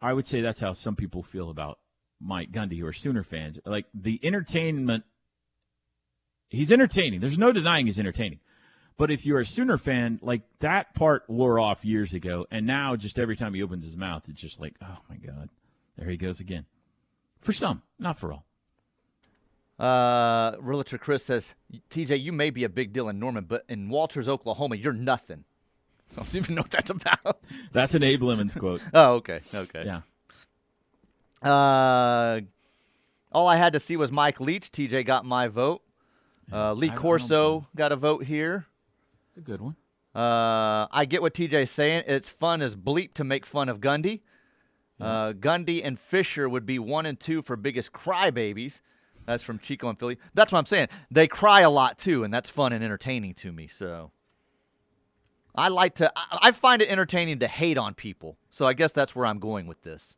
[0.00, 1.78] I would say that's how some people feel about
[2.20, 3.58] Mike Gundy who are Sooner fans.
[3.64, 5.04] Like the entertainment
[6.48, 7.20] he's entertaining.
[7.20, 8.40] There's no denying he's entertaining.
[8.98, 12.96] But if you're a Sooner fan, like that part wore off years ago, and now
[12.96, 15.50] just every time he opens his mouth, it's just like, oh my god,
[15.96, 16.66] there he goes again.
[17.40, 18.44] For some, not for all.
[19.78, 21.54] Uh, Realtor Chris says,
[21.90, 25.44] TJ, you may be a big deal in Norman, but in Walters, Oklahoma, you're nothing.
[26.12, 27.40] I don't even know what that's about.
[27.72, 28.80] That's an Abe Lemons quote.
[28.94, 29.84] Oh, okay, okay.
[29.84, 30.02] Yeah.
[31.42, 32.40] Uh,
[33.32, 34.70] all I had to see was Mike Leach.
[34.70, 35.82] TJ got my vote.
[36.50, 37.02] Uh, Lee I don't know.
[37.02, 38.66] Corso got a vote here.
[39.30, 39.76] It's a good one.
[40.14, 42.04] Uh, I get what TJ's saying.
[42.06, 44.20] It's fun as bleep to make fun of Gundy.
[45.00, 48.80] Uh, Gundy and Fisher would be one and two for biggest crybabies.
[49.26, 50.18] That's from Chico and Philly.
[50.34, 50.88] That's what I'm saying.
[51.10, 53.66] They cry a lot too, and that's fun and entertaining to me.
[53.66, 54.12] So
[55.54, 56.12] I like to.
[56.16, 58.38] I, I find it entertaining to hate on people.
[58.50, 60.16] So I guess that's where I'm going with this.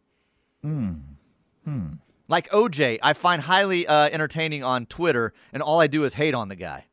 [1.65, 1.89] Hmm.
[2.29, 6.35] Like OJ, I find highly uh, entertaining on Twitter, and all I do is hate
[6.35, 6.85] on the guy.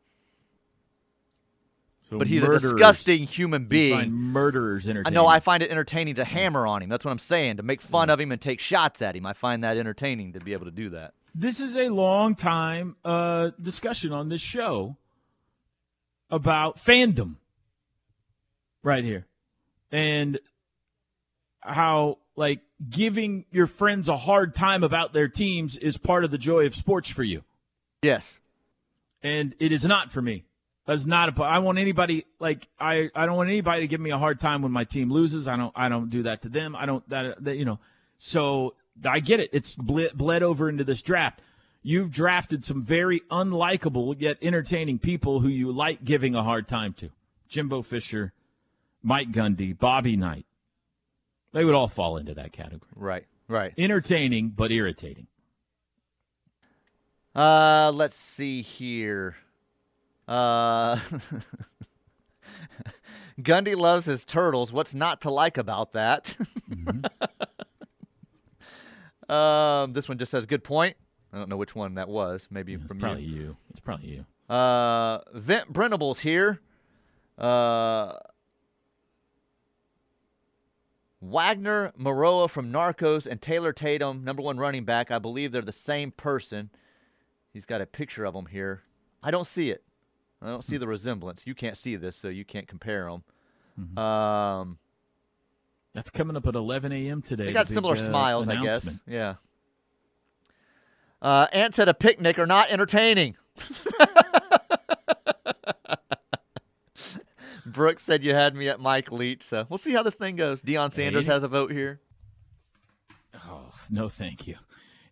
[2.10, 3.98] So But he's a disgusting human being.
[3.98, 5.14] find murderers I entertaining.
[5.16, 6.90] know I find it entertaining to hammer on him.
[6.90, 7.58] That's what I'm saying.
[7.58, 9.26] To make fun of him and take shots at him.
[9.26, 11.14] I find that entertaining to be able to do that.
[11.34, 14.98] This is a long time uh, discussion on this show
[16.30, 17.36] about fandom
[18.84, 19.26] right here.
[19.92, 20.40] And
[21.60, 26.38] how, like, giving your friends a hard time about their teams is part of the
[26.38, 27.44] joy of sports for you.
[28.04, 28.40] Yes.
[29.24, 30.44] And it is not for me.
[30.86, 31.44] That's not a.
[31.44, 33.10] I want anybody like I.
[33.16, 35.48] I don't want anybody to give me a hard time when my team loses.
[35.48, 35.74] I don't.
[35.76, 36.76] I don't do that to them.
[36.76, 37.08] I don't.
[37.10, 37.80] That, that you know.
[38.18, 39.50] So I get it.
[39.52, 41.42] It's bled, bled over into this draft.
[41.82, 46.94] You've drafted some very unlikable yet entertaining people who you like giving a hard time
[46.94, 47.10] to.
[47.48, 48.34] Jimbo Fisher,
[49.04, 50.46] Mike Gundy, Bobby Knight.
[51.52, 52.92] They would all fall into that category.
[52.96, 53.26] Right.
[53.48, 53.74] Right.
[53.78, 55.28] Entertaining but irritating.
[57.36, 59.36] Uh, let's see here.
[60.28, 61.00] Uh,
[63.40, 64.72] Gundy loves his turtles.
[64.72, 66.36] What's not to like about that?
[69.30, 70.96] um, this one just says good point.
[71.34, 72.48] I don't know which one that was.
[72.50, 73.36] Maybe from Probably you.
[73.36, 73.58] you.
[73.70, 74.54] It's probably you.
[74.54, 76.62] Uh, Vent Brennables here.
[77.38, 78.14] Uh,
[81.22, 85.12] Wagner, Moura from Narcos, and Taylor Tatum, number one running back.
[85.12, 86.70] I believe they're the same person.
[87.52, 88.84] He's got a picture of them here.
[89.24, 89.84] I don't see it.
[90.46, 91.46] I don't see the resemblance.
[91.48, 93.98] You can't see this, so you can't compare them.
[93.98, 94.78] Um,
[95.94, 97.22] That's coming up at 11 a.m.
[97.22, 97.46] today.
[97.46, 98.98] they the got big, similar uh, smiles, I guess.
[99.08, 99.36] Yeah.
[101.22, 103.36] Uh, ants at a picnic are not entertaining.
[107.66, 110.62] Brooks said you had me at Mike Leach, so we'll see how this thing goes.
[110.62, 111.34] Deion Sanders Hey.
[111.34, 112.00] has a vote here.
[113.48, 114.56] Oh, no, thank you.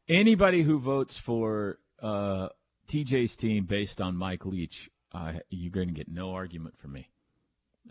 [0.08, 2.50] Anybody who votes for uh,
[2.88, 7.10] TJ's team based on Mike Leach, uh, you're going to get no argument from me.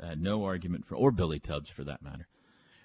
[0.02, 2.26] Uh, no argument for, or Billy Tubbs for that matter.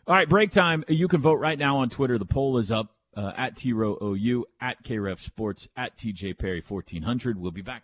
[0.07, 0.83] All right, break time.
[0.87, 2.17] You can vote right now on Twitter.
[2.17, 7.39] The poll is up uh, at TROOU, at KREF Sports, at TJ Perry 1400.
[7.39, 7.83] We'll be back.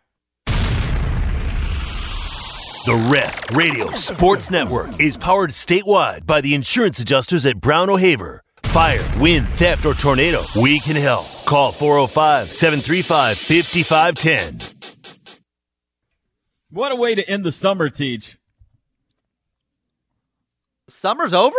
[2.86, 8.44] The Ref Radio Sports Network is powered statewide by the insurance adjusters at Brown O'Haver.
[8.63, 11.26] Fire, wind, theft, or tornado, we can help.
[11.46, 14.72] Call 405 735 5510.
[16.73, 18.39] What a way to end the summer, Teach.
[20.89, 21.55] Summer's over?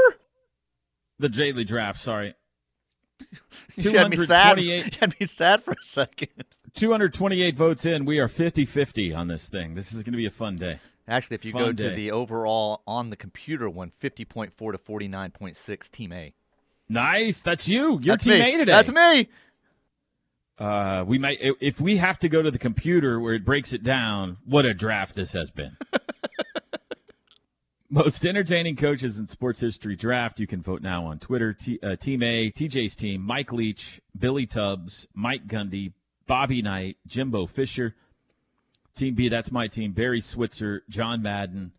[1.21, 2.35] The Jaley draft, sorry.
[3.77, 4.57] You had me sad.
[4.57, 6.29] 228 You had me sad for a second.
[6.75, 8.05] 228 votes in.
[8.05, 9.75] We are 50 50 on this thing.
[9.75, 10.81] This is going to be a fun day.
[11.07, 11.89] Actually, if you Fun go day.
[11.91, 16.33] to the overall on the computer one, 50.4 to 49.6, Team A.
[16.89, 17.43] Nice.
[17.43, 18.01] That's you.
[18.01, 18.55] Your That's team me.
[18.55, 18.73] A today.
[18.73, 19.29] That's me.
[20.59, 23.83] Uh, we might if we have to go to the computer where it breaks it
[23.83, 24.37] down.
[24.45, 25.77] What a draft this has been.
[27.91, 30.41] Most entertaining coaches in sports history draft.
[30.41, 31.53] You can vote now on Twitter.
[31.53, 35.93] T, uh, team A, TJ's team, Mike Leach, Billy Tubbs, Mike Gundy,
[36.27, 37.95] Bobby Knight, Jimbo Fisher.
[38.97, 39.93] Team B, that's my team.
[39.93, 41.73] Barry Switzer, John Madden,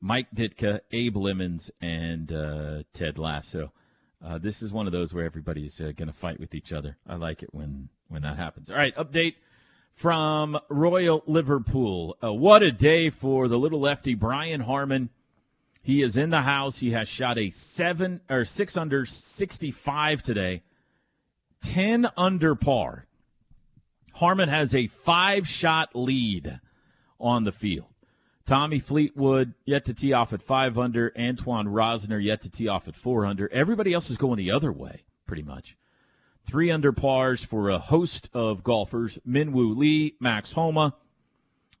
[0.00, 3.72] Mike Ditka, Abe Lemons, and uh, Ted Lasso.
[4.24, 6.96] Uh, this is one of those where everybody's uh, going to fight with each other.
[7.06, 8.70] I like it when when that happens.
[8.70, 9.34] All right, update
[9.92, 12.16] from Royal Liverpool.
[12.22, 15.10] Uh, what a day for the little lefty Brian Harman.
[15.82, 16.78] He is in the house.
[16.78, 20.62] He has shot a seven or six under sixty-five today,
[21.60, 23.06] ten under par.
[24.14, 26.60] Harmon has a five-shot lead
[27.18, 27.88] on the field.
[28.46, 31.12] Tommy Fleetwood yet to tee off at five under.
[31.18, 33.52] Antoine Rozner yet to tee off at four under.
[33.52, 35.76] Everybody else is going the other way, pretty much.
[36.46, 40.94] Three under pars for a host of golfers: Minwoo Lee, Max Homa,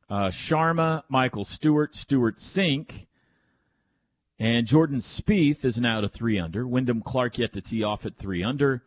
[0.08, 3.06] uh, Sharma, Michael Stewart, Stewart Cink,
[4.38, 6.66] and Jordan Spieth is now to three under.
[6.66, 8.82] Wyndham Clark yet to tee off at three under.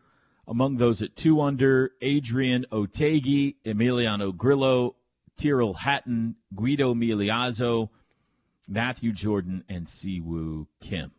[0.46, 4.96] Among those at two under, Adrian Otaegui, Emiliano Grillo,
[5.36, 7.88] Tyrrell Hatton, Guido Migliozzi,
[8.66, 11.12] Matthew Jordan and Siwoo Kim.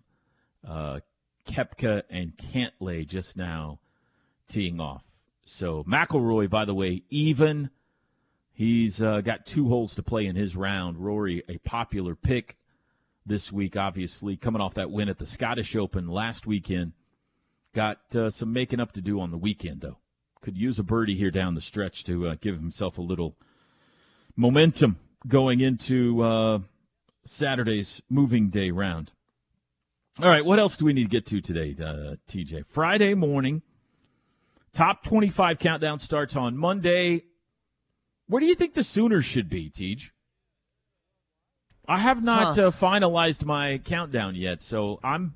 [0.68, 1.00] Uh,
[1.48, 3.80] Koepka and Cantlay just now
[4.50, 5.04] teeing off.
[5.46, 7.70] So McIlroy, by the way, even.
[8.52, 10.98] He's uh, got two holes to play in his round.
[10.98, 12.58] Rory, a popular pick
[13.26, 16.92] this week, obviously, coming off that win at the Scottish Open last weekend.
[17.74, 20.00] Got uh, some making up to do on the weekend, though.
[20.42, 23.38] Could use a birdie here down the stretch to uh, give himself a little
[24.36, 26.60] momentum going into uh,
[27.26, 29.12] Saturday's moving day round.
[30.22, 32.66] All right, what else do we need to get to today, uh, TJ?
[32.66, 33.62] Friday morning,
[34.74, 37.24] top 25 countdown starts on Monday.
[38.28, 40.12] Where do you think the Sooners should be, TJ?
[41.88, 42.68] I have not Huh.
[42.68, 45.34] uh, finalized my countdown yet, so I'm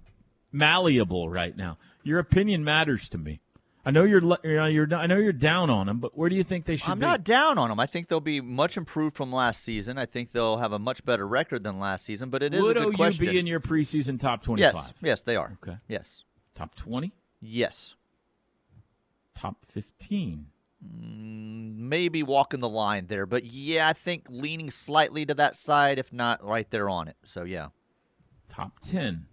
[0.51, 1.77] malleable right now.
[2.03, 3.39] Your opinion matters to me.
[3.85, 6.35] I know you're, you know, you're I know you're down on them, but where do
[6.37, 6.91] you think they should be?
[6.91, 7.05] I'm be?
[7.05, 7.79] not down on them.
[7.81, 9.97] I think they'll be much improved from last season.
[9.97, 12.29] I think they'll have a much better record than last season.
[12.29, 13.25] But it is Would a good OU question.
[13.25, 14.73] be in your preseason top 25?
[14.73, 15.57] yes, yes, they are.
[15.61, 15.77] Okay.
[15.89, 16.23] Yes,
[16.55, 17.11] Top 20?
[17.41, 17.95] yes.
[19.35, 20.47] Top 15?
[20.83, 25.97] Mm, maybe walking the line there, but yeah, I think leaning slightly to that side,
[25.99, 27.15] if not right there on it.
[27.23, 27.69] So yeah,
[28.49, 29.25] Top 10?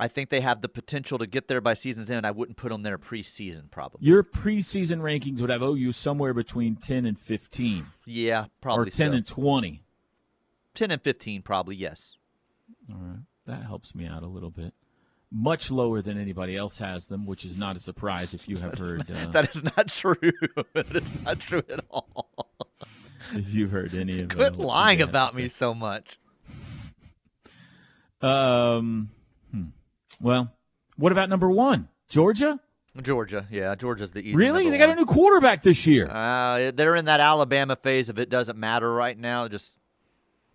[0.00, 2.24] I think they have the potential to get there by season's end.
[2.26, 4.06] I wouldn't put them there preseason, probably.
[4.06, 7.86] Your preseason rankings would have OU somewhere between 10 and 15.
[8.06, 9.16] Yeah, probably or 10 so.
[9.16, 9.82] and 20.
[10.74, 12.14] 10 and 15, probably yes.
[12.90, 13.20] All right.
[13.46, 14.72] That helps me out a little bit.
[15.30, 18.78] Much lower than anybody else has them, which is not a surprise if you have
[18.78, 20.14] heard uh, That is not true.
[20.72, 22.30] that is not true at all.
[23.34, 26.18] if you've heard any of Quit lying TJ had to about me so much.
[28.22, 29.10] Um,
[29.52, 29.64] hmm.
[30.20, 30.50] Well,
[30.96, 31.88] what about number one?
[32.08, 32.58] Georgia?
[33.02, 34.34] Georgia, yeah, Georgia's the easy.
[34.34, 34.70] Really?
[34.70, 36.08] They got a new quarterback this year.
[36.10, 39.46] Uh, they're in that Alabama phase of it doesn't matter right now.
[39.46, 39.77] Just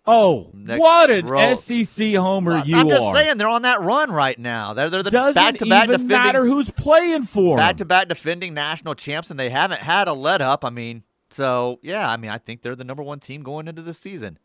[0.06, 1.54] oh, next what an row.
[1.54, 2.80] SEC homer you are!
[2.80, 3.14] I'm just are.
[3.14, 4.74] saying they're on that run right now.
[4.74, 9.30] They're they're the Doesn't back-to-back even defending matter who's playing for back-to-back defending national champs,
[9.30, 10.64] and they haven't had a let up.
[10.64, 13.82] I mean, so yeah, I mean, I think they're the number one team going into
[13.82, 14.38] the season.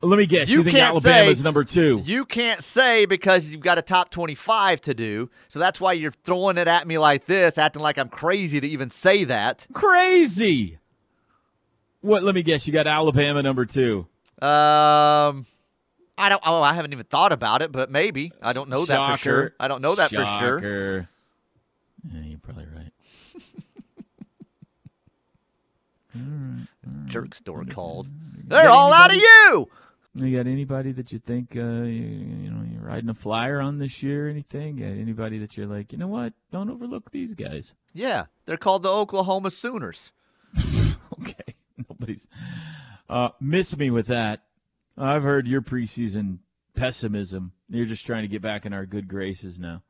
[0.00, 0.48] Let me guess.
[0.48, 2.00] You, You think Alabama's say- number two?
[2.04, 6.12] You can't say because you've got a top 25 to do, so that's why you're
[6.22, 9.66] throwing it at me like this, acting like I'm crazy to even say that.
[9.72, 10.78] Crazy.
[12.00, 12.22] What?
[12.22, 12.64] Let me guess.
[12.66, 14.06] You got Alabama number two.
[14.40, 15.46] Um,
[16.16, 16.42] I don't.
[16.44, 19.54] Oh, I haven't even thought about it, but maybe I don't know that for sure.
[19.58, 21.08] I don't know that for sure.
[22.12, 22.92] Yeah, you're probably right.
[27.06, 28.08] Jerk store called.
[28.44, 29.68] They're all out of you.
[30.14, 33.78] You got anybody that you think uh, you, you know you're riding a flyer on
[33.78, 34.26] this year?
[34.26, 34.76] Or anything?
[34.76, 36.32] Got anybody that you're like, you know what?
[36.50, 37.72] Don't overlook these guys.
[37.92, 40.12] Yeah, they're called the Oklahoma Sooners.
[41.20, 41.54] Okay,
[41.88, 42.28] nobody's
[43.08, 44.42] uh, miss me with that.
[44.96, 46.38] I've heard your preseason
[46.74, 47.52] pessimism.
[47.68, 49.82] You're just trying to get back in our good graces now.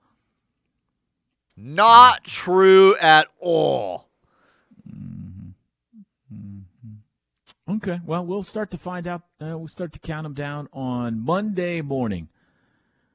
[1.56, 4.08] Not true at all.
[7.68, 9.22] Okay, well, we'll start to find out.
[9.40, 12.28] Uh, we'll start to count them down on Monday morning.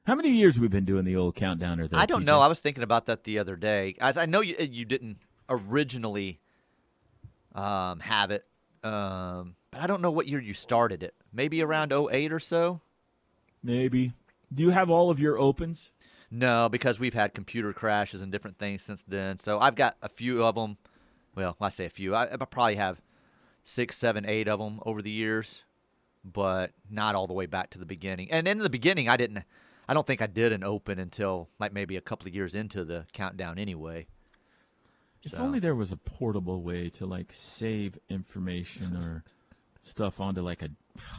[0.06, 1.90] How many years we've been doing the old countdowner?
[1.90, 2.26] There, I don't TJ?
[2.26, 2.40] know.
[2.40, 3.96] I was thinking about that the other day.
[4.00, 5.16] As I know you, you didn't
[5.48, 6.38] originally
[7.54, 8.44] um, have it,
[8.84, 11.14] um, but I don't know what year you started it.
[11.32, 12.80] Maybe around 08 or so.
[13.62, 14.12] Maybe.
[14.52, 15.90] Do you have all of your opens?
[16.30, 19.38] No, because we've had computer crashes and different things since then.
[19.38, 20.76] So I've got a few of them.
[21.34, 22.14] Well, I say a few.
[22.14, 23.00] I, I probably have
[23.62, 25.62] six, seven, eight of them over the years,
[26.24, 28.30] but not all the way back to the beginning.
[28.30, 29.44] And in the beginning, I didn't.
[29.88, 32.84] I don't think I did an open until like maybe a couple of years into
[32.84, 33.58] the countdown.
[33.58, 34.06] Anyway.
[35.22, 39.24] If So- only there was a portable way to like save information or
[39.84, 40.68] stuff onto like a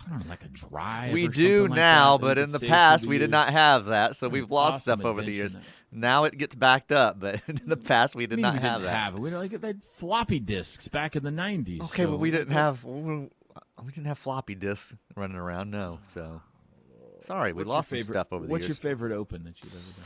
[0.06, 1.12] I don't know, like a drive.
[1.14, 3.86] We or do something like now, that but in the past we did not have
[3.86, 5.54] that, so we've lost awesome stuff over the years.
[5.54, 8.82] that- Now it gets backed up, but in the past we did not we have
[8.82, 8.98] didn't that.
[8.98, 9.20] have it.
[9.20, 11.82] We had like they floppy disks back in the '90s.
[11.86, 13.30] Okay, so but we didn't have we
[13.88, 15.72] didn't have floppy disks running around.
[15.72, 16.42] No, so
[17.26, 18.70] sorry, we What's lost some favorite- stuff over the What's years.
[18.78, 20.06] What's your favorite open that you've ever done?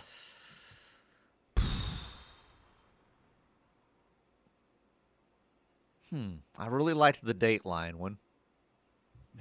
[6.10, 8.18] Hmm, I really liked the Dateline one.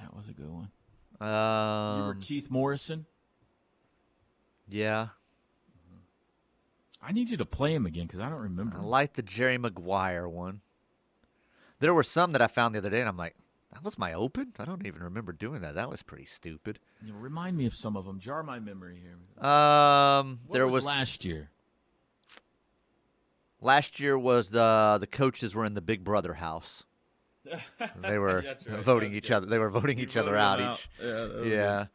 [0.00, 0.70] That was a good one.
[1.20, 3.06] Um, you were Keith Morrison.
[4.68, 5.08] yeah,
[7.02, 8.76] I need you to play him again because I don't remember.
[8.76, 8.86] I him.
[8.86, 10.60] liked the Jerry Maguire one.
[11.80, 13.36] There were some that I found the other day, and I'm like,
[13.72, 14.52] that was my open.
[14.58, 15.74] I don't even remember doing that.
[15.74, 16.78] That was pretty stupid.
[17.04, 18.18] You know, remind me of some of them.
[18.18, 19.44] Jar my memory here.
[19.48, 21.50] Um, What there was, was last year.
[23.60, 26.84] Last year was the the coaches were in the Big Brother house.
[28.02, 29.34] They were right, voting each good.
[29.34, 29.46] other.
[29.46, 30.78] They were voting each other voted out.
[30.78, 30.88] Each.
[31.00, 31.06] Yeah.
[31.06, 31.52] that was good.
[31.52, 31.86] Yeah.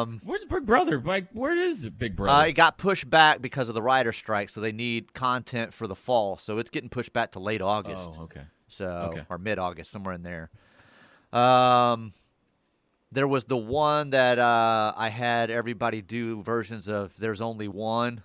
[0.00, 1.00] Um, Where's Big Brother?
[1.00, 2.46] Like, where is it, Big uh, Brother?
[2.48, 5.94] it got pushed back because of the writer strike, so they need content for the
[5.94, 6.38] fall.
[6.38, 8.14] So it's getting pushed back to late August.
[8.18, 8.42] oh, okay.
[8.68, 9.22] So Okay.
[9.28, 10.50] or mid August, somewhere in there.
[11.32, 12.12] Um,
[13.12, 17.12] there was the one that uh, I had everybody do versions of.
[17.18, 18.22] There's only one.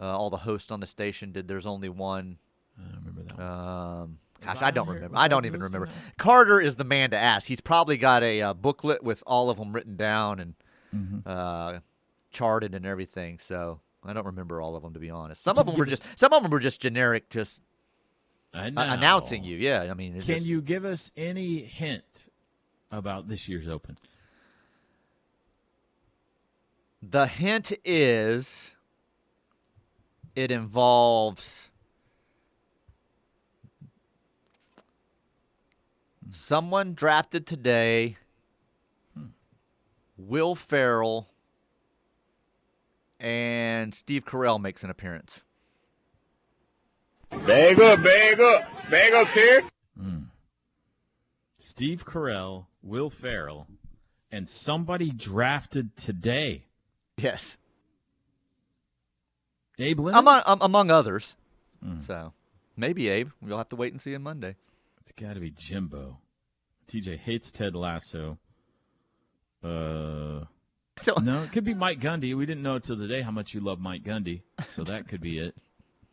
[0.00, 1.48] Uh, all the hosts on the station did.
[1.48, 2.38] There's only one.
[2.78, 3.38] I remember that.
[3.38, 3.46] One.
[3.46, 5.16] Um, Was gosh, I I don't remember.
[5.16, 5.86] I I don't even remember.
[5.86, 6.16] that?
[6.18, 7.46] Carter is the man to ask.
[7.46, 10.54] He's probably got a uh, booklet with all of them written down and
[10.94, 11.26] Mhm.
[11.26, 11.80] uh,
[12.30, 13.38] charted and everything.
[13.38, 15.42] So I don't remember all of them to be honest.
[15.44, 17.60] Some Can of them were give us- just some of them were just generic, just
[18.54, 19.56] uh, announcing you.
[19.58, 22.28] Yeah, I mean, it's Can just- you give us any hint
[22.90, 23.98] about this year's Open?
[27.02, 28.72] The hint is
[30.34, 31.67] it involves
[36.30, 38.16] someone drafted today,
[40.16, 41.28] Will Ferrell,
[43.20, 45.42] and Steve Carell makes an appearance.
[47.30, 49.64] Bag up, bag up, bag up, Terry.
[51.60, 53.66] Steve Carell, Will Ferrell,
[54.32, 56.64] and somebody drafted today.
[57.18, 57.56] Yes,
[59.78, 60.18] Abe Lincoln.
[60.18, 61.36] among um, among others.
[62.06, 62.32] So
[62.76, 63.30] maybe Abe.
[63.40, 64.56] We'll have to wait and see on Monday.
[65.08, 66.18] It's got to be Jimbo.
[66.86, 68.36] TJ hates Ted Lasso.
[69.64, 70.44] Uh,
[71.22, 72.34] no, it could be Mike Gundy.
[72.36, 75.38] We didn't know until today how much you love Mike Gundy, so that could be
[75.38, 75.54] it.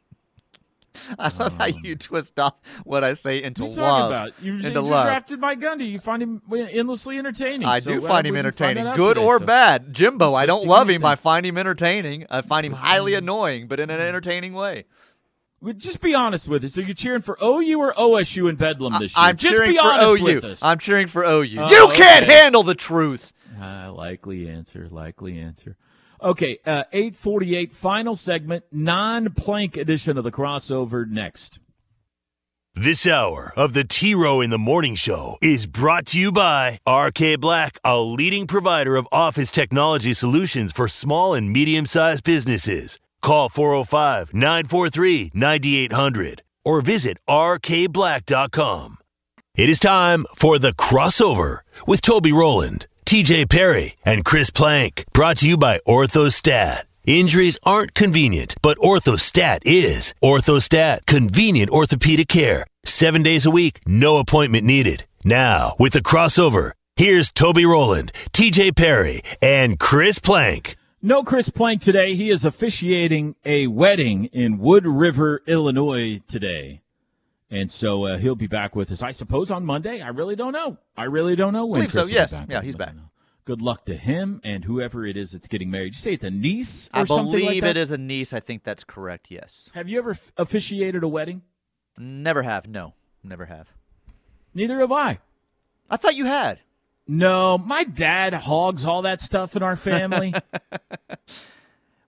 [1.19, 2.53] I love how you twist off
[2.85, 4.11] what I say into What you love.
[4.11, 4.31] about?
[4.41, 5.07] You, you into love.
[5.07, 5.91] drafted Mike Gundy.
[5.91, 7.67] You find him endlessly entertaining.
[7.67, 9.25] I so do find him wouldn't find entertaining, good today?
[9.27, 9.91] or So- bad.
[9.93, 10.91] Jimbo, I don't love him.
[11.03, 11.05] anything.
[11.05, 12.27] I find him entertaining.
[12.29, 14.85] I find him highly annoying, but in an entertaining way.
[15.61, 16.73] Well, Just be honest with us.
[16.73, 19.25] So you're cheering for OU or OSU in Bedlam this year?
[19.25, 20.23] I'm Just cheering be for honest OU.
[20.23, 20.63] with us.
[20.63, 21.29] I'm cheering for OU.
[21.29, 22.33] Oh, you can't okay.
[22.33, 23.33] handle the truth.
[23.59, 24.87] Uh, likely answer.
[24.89, 25.77] Likely answer.
[26.21, 31.59] Okay, uh, 848, final segment, non plank edition of the crossover next.
[32.73, 36.79] This hour of the T Row in the Morning Show is brought to you by
[36.85, 42.99] RK Black, a leading provider of office technology solutions for small and medium sized businesses.
[43.25, 48.97] Call 405 943 9800 or visit rkblack.com.
[49.57, 55.05] It is time for the crossover with Toby Rowland, TJ Perry, and Chris Plank.
[55.11, 56.81] Brought to you by Orthostat.
[57.07, 60.13] Injuries aren't convenient, but Orthostat is.
[60.23, 62.67] Orthostat, convenient orthopedic care.
[62.83, 65.05] Seven days a week, no appointment needed.
[65.23, 70.75] Now, with the crossover, here's Toby Rowland, TJ Perry, and Chris Plank.
[71.05, 72.15] No Chris Plank today.
[72.15, 76.81] He is officiating a wedding in Wood River, Illinois today.
[77.47, 80.01] And so uh, he'll be back with us, I suppose, on Monday.
[80.01, 80.79] I really don't know.
[80.97, 81.81] I really don't know when.
[81.81, 82.41] Believe so, Chris be yes.
[82.49, 82.95] Yeah, he's back.
[82.95, 83.11] know.
[83.45, 85.93] Good luck to him and whoever it is that's getting married.
[85.93, 87.77] You say it's a niece or I something like believe that?
[87.77, 88.33] it is a niece.
[88.33, 89.27] I think that's correct.
[89.29, 89.69] Yes.
[89.75, 91.43] Have you ever f- officiated a wedding?
[91.99, 92.67] Never have.
[92.67, 92.95] No.
[93.23, 93.67] Never have.
[94.55, 95.19] Neither have I.
[95.87, 96.61] I thought you had.
[97.07, 100.33] No, my dad hogs all that stuff in our family.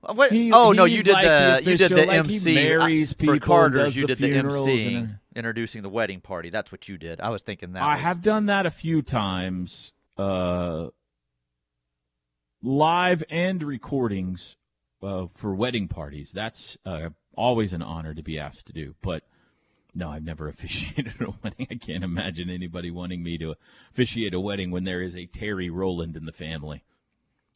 [0.02, 0.32] What?
[0.32, 3.18] He- oh no, you did like the, the you did the like MC marries uh,
[3.18, 3.98] people, for Carter's.
[3.98, 6.50] You the did the MC and- introducing the wedding party.
[6.50, 7.20] That's what you did.
[7.20, 7.84] I was thinking that.
[7.84, 10.88] I was- have done that a few times, uh,
[12.62, 14.56] live and recordings
[15.04, 16.32] uh, for wedding parties.
[16.32, 18.96] That's uh, always an honor to be asked to do.
[19.02, 19.24] But
[19.98, 21.68] no, I've never officiated a wedding.
[21.70, 23.56] I can't imagine anybody wanting me to
[23.92, 26.84] officiate a wedding when there is a Terry Rowland in the family.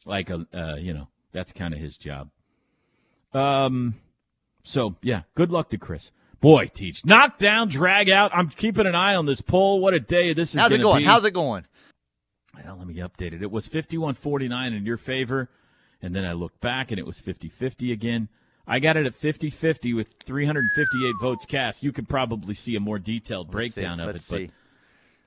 [0.04, 2.30] Like a, uh, you know, that's kind of his job.
[3.32, 3.94] Um,
[4.64, 6.10] so yeah, good luck to Chris.
[6.40, 8.32] Boy, teach knock down, drag out.
[8.34, 9.80] I'm keeping an eye on this poll.
[9.80, 10.60] What a day this is.
[10.60, 11.02] How's it going?
[11.02, 11.04] be.
[11.04, 11.66] How's it going?
[12.52, 13.42] Well, let me update it.
[13.42, 15.48] It was 51-49 in your favor,
[16.02, 18.28] and then I looked back and it was 50-50 again.
[18.66, 21.82] I got it at 50-50 with 358 votes cast.
[21.82, 23.80] You could probably see a more detailed Let's see.
[23.80, 24.46] breakdown of it, see.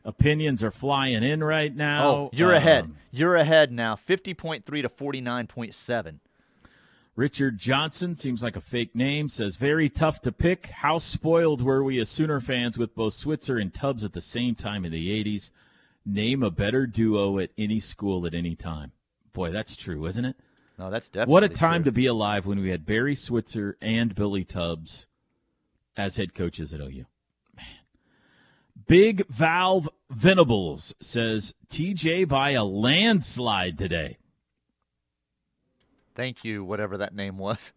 [0.04, 2.08] but opinions are flying in right now.
[2.08, 2.86] Oh, you're ahead.
[2.86, 3.96] Um, You're ahead now.
[3.96, 6.20] Fifty point three to forty nine point seven.
[7.16, 9.30] Richard Johnson seems like a fake name.
[9.30, 10.68] Says very tough to pick.
[10.68, 14.54] How spoiled were we as Sooner fans with both Switzer and Tubbs at the same
[14.56, 15.50] time in the '80s?
[16.06, 18.92] Name a better duo at any school at any time.
[19.34, 20.36] Boy, that's true, isn't it?
[20.78, 21.92] No, that's definitely What a time true.
[21.92, 25.08] to be alive when we had Barry Switzer and Billy Tubbs
[25.96, 27.06] as head coaches at OU.
[27.56, 27.66] Man.
[28.88, 34.18] Big Valve Venables says TJ by a landslide today.
[36.14, 37.74] Thank you, whatever that name was.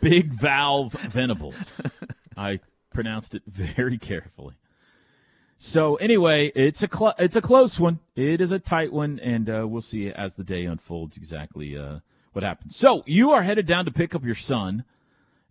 [0.00, 1.80] Big Valve Venables.
[2.36, 2.60] I
[2.92, 4.54] pronounced it very carefully.
[5.60, 7.98] So anyway, it's a cl- it's a close one.
[8.14, 11.98] It is a tight one, and uh, we'll see as the day unfolds exactly uh,
[12.32, 12.76] what happens.
[12.76, 14.84] So you are headed down to pick up your son,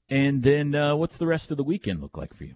[0.09, 2.55] and then uh, what's the rest of the weekend look like for you?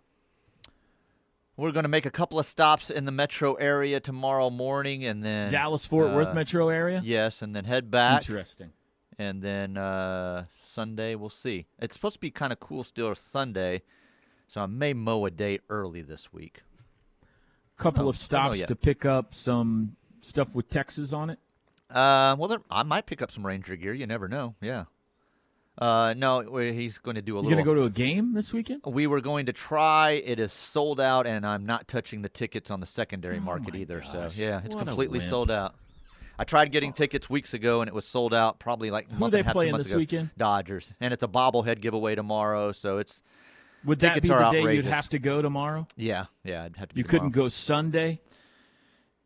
[1.57, 5.21] We're going to make a couple of stops in the metro area tomorrow morning, and
[5.21, 7.01] then Dallas Fort Worth uh, metro area.
[7.03, 8.21] Yes, and then head back.
[8.21, 8.71] Interesting.
[9.19, 11.65] And then uh, Sunday, we'll see.
[11.79, 13.81] It's supposed to be kind of cool still Sunday,
[14.47, 16.61] so I may mow a day early this week.
[17.81, 21.39] Couple No, of stops to pick up some stuff with Texas on it.
[21.89, 23.93] Uh, well, there, I might pick up some Ranger gear.
[23.93, 24.55] You never know.
[24.61, 24.85] Yeah.
[25.77, 27.63] Uh, no, he's going to do a You little.
[27.63, 28.81] gonna go to a game this weekend?
[28.85, 30.11] We were going to try.
[30.11, 34.03] It is sold out, and I'm not touching the tickets on the secondary market either.
[34.07, 35.73] Oh gosh, So yeah, it's what completely sold out.
[36.37, 39.31] I tried getting tickets weeks ago, and it was sold out probably like Who month
[39.31, 39.97] they and a half, two playing this ago.
[39.97, 40.29] weekend?
[40.37, 42.71] Dodgers, and it's a bobblehead giveaway tomorrow.
[42.73, 43.23] So it's
[43.85, 44.75] Would that be the day outrageous.
[44.75, 45.87] you'd have to go tomorrow?
[45.95, 46.97] Yeah, yeah, I'd have to.
[46.97, 48.21] You couldn't go Sunday.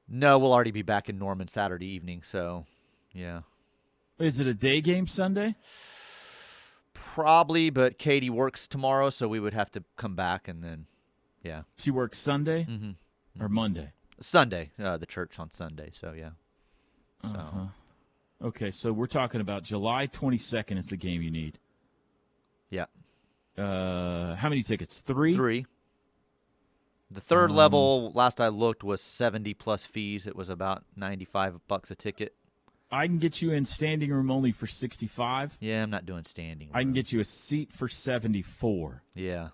[0.08, 2.22] No, we'll already be back in Norman Saturday evening.
[2.24, 2.66] So,
[3.14, 3.42] yeah,
[4.20, 5.56] Is it a day game Sunday?
[6.94, 7.70] probably.
[7.70, 10.86] But Katie works tomorrow, so we would have to come back, and then,
[11.44, 12.96] yeah, She works Sunday Mhm.
[13.40, 13.92] or Monday.
[14.20, 14.72] Sunday.
[14.80, 15.90] Uh, the church on Sunday.
[15.92, 16.32] So yeah.
[17.24, 17.68] So Uh-huh.
[18.42, 21.58] Okay, so we're talking about July 22nd is the game you need.
[22.70, 22.86] yeah,
[23.58, 25.00] Uh, how many tickets?
[25.00, 25.34] Three.
[25.34, 25.66] three.
[27.12, 30.26] The third Um, level, last I looked, was seventy plus fees.
[30.28, 32.34] It was about ninety-five bucks a ticket.
[32.92, 35.58] I can get you in standing room only for 65.
[35.60, 36.70] Yeah, I'm not doing standing.
[36.74, 39.02] I can get you a seat for 74.
[39.16, 39.50] Yeah.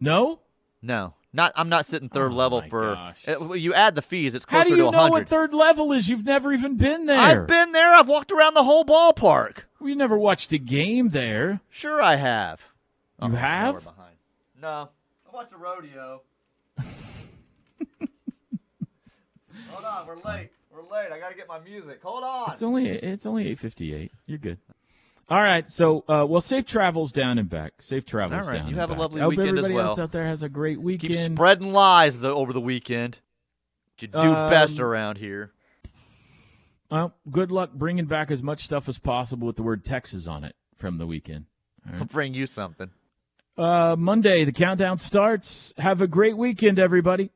[0.00, 0.38] No?
[0.80, 1.52] No, not.
[1.56, 2.94] I'm not sitting third level Oh my for.
[2.94, 3.28] gosh.
[3.28, 5.92] uh, you add the fees, it's closer How do you to know what third level
[5.92, 6.08] is?
[6.08, 7.18] You've never even been there.
[7.18, 7.92] I've been there.
[7.92, 9.62] I've walked around the whole ballpark.
[9.80, 11.60] We never watched a game there.
[11.68, 12.60] Sure, I have.
[13.22, 13.82] You Oh, have?
[13.84, 14.16] behind.
[14.60, 14.88] No,
[15.26, 16.22] I watched a rodeo.
[19.70, 20.50] Hold on, we're late.
[20.70, 21.10] We're late.
[21.12, 22.00] I got to get my music.
[22.02, 22.52] Hold on.
[22.52, 24.10] It's only it's only 8:58.
[24.26, 24.58] You're good.
[25.28, 25.68] All right.
[25.70, 27.80] So, uh, well, safe travels down and back.
[27.80, 28.68] Safe travels All right, down.
[28.68, 29.00] you have a back.
[29.00, 31.14] lovely I hope weekend as everybody else out there has a great weekend.
[31.14, 33.18] Keep spreading lies the, over the weekend.
[33.98, 35.52] You do best Um, around here.
[36.90, 40.44] Well, good luck bringing back as much stuff as possible with the word Texas on
[40.44, 41.46] it from the weekend.
[41.88, 42.90] All I'll bring you something.
[43.58, 45.72] Uh, Monday, the countdown starts.
[45.78, 47.30] Have a great weekend, everybody.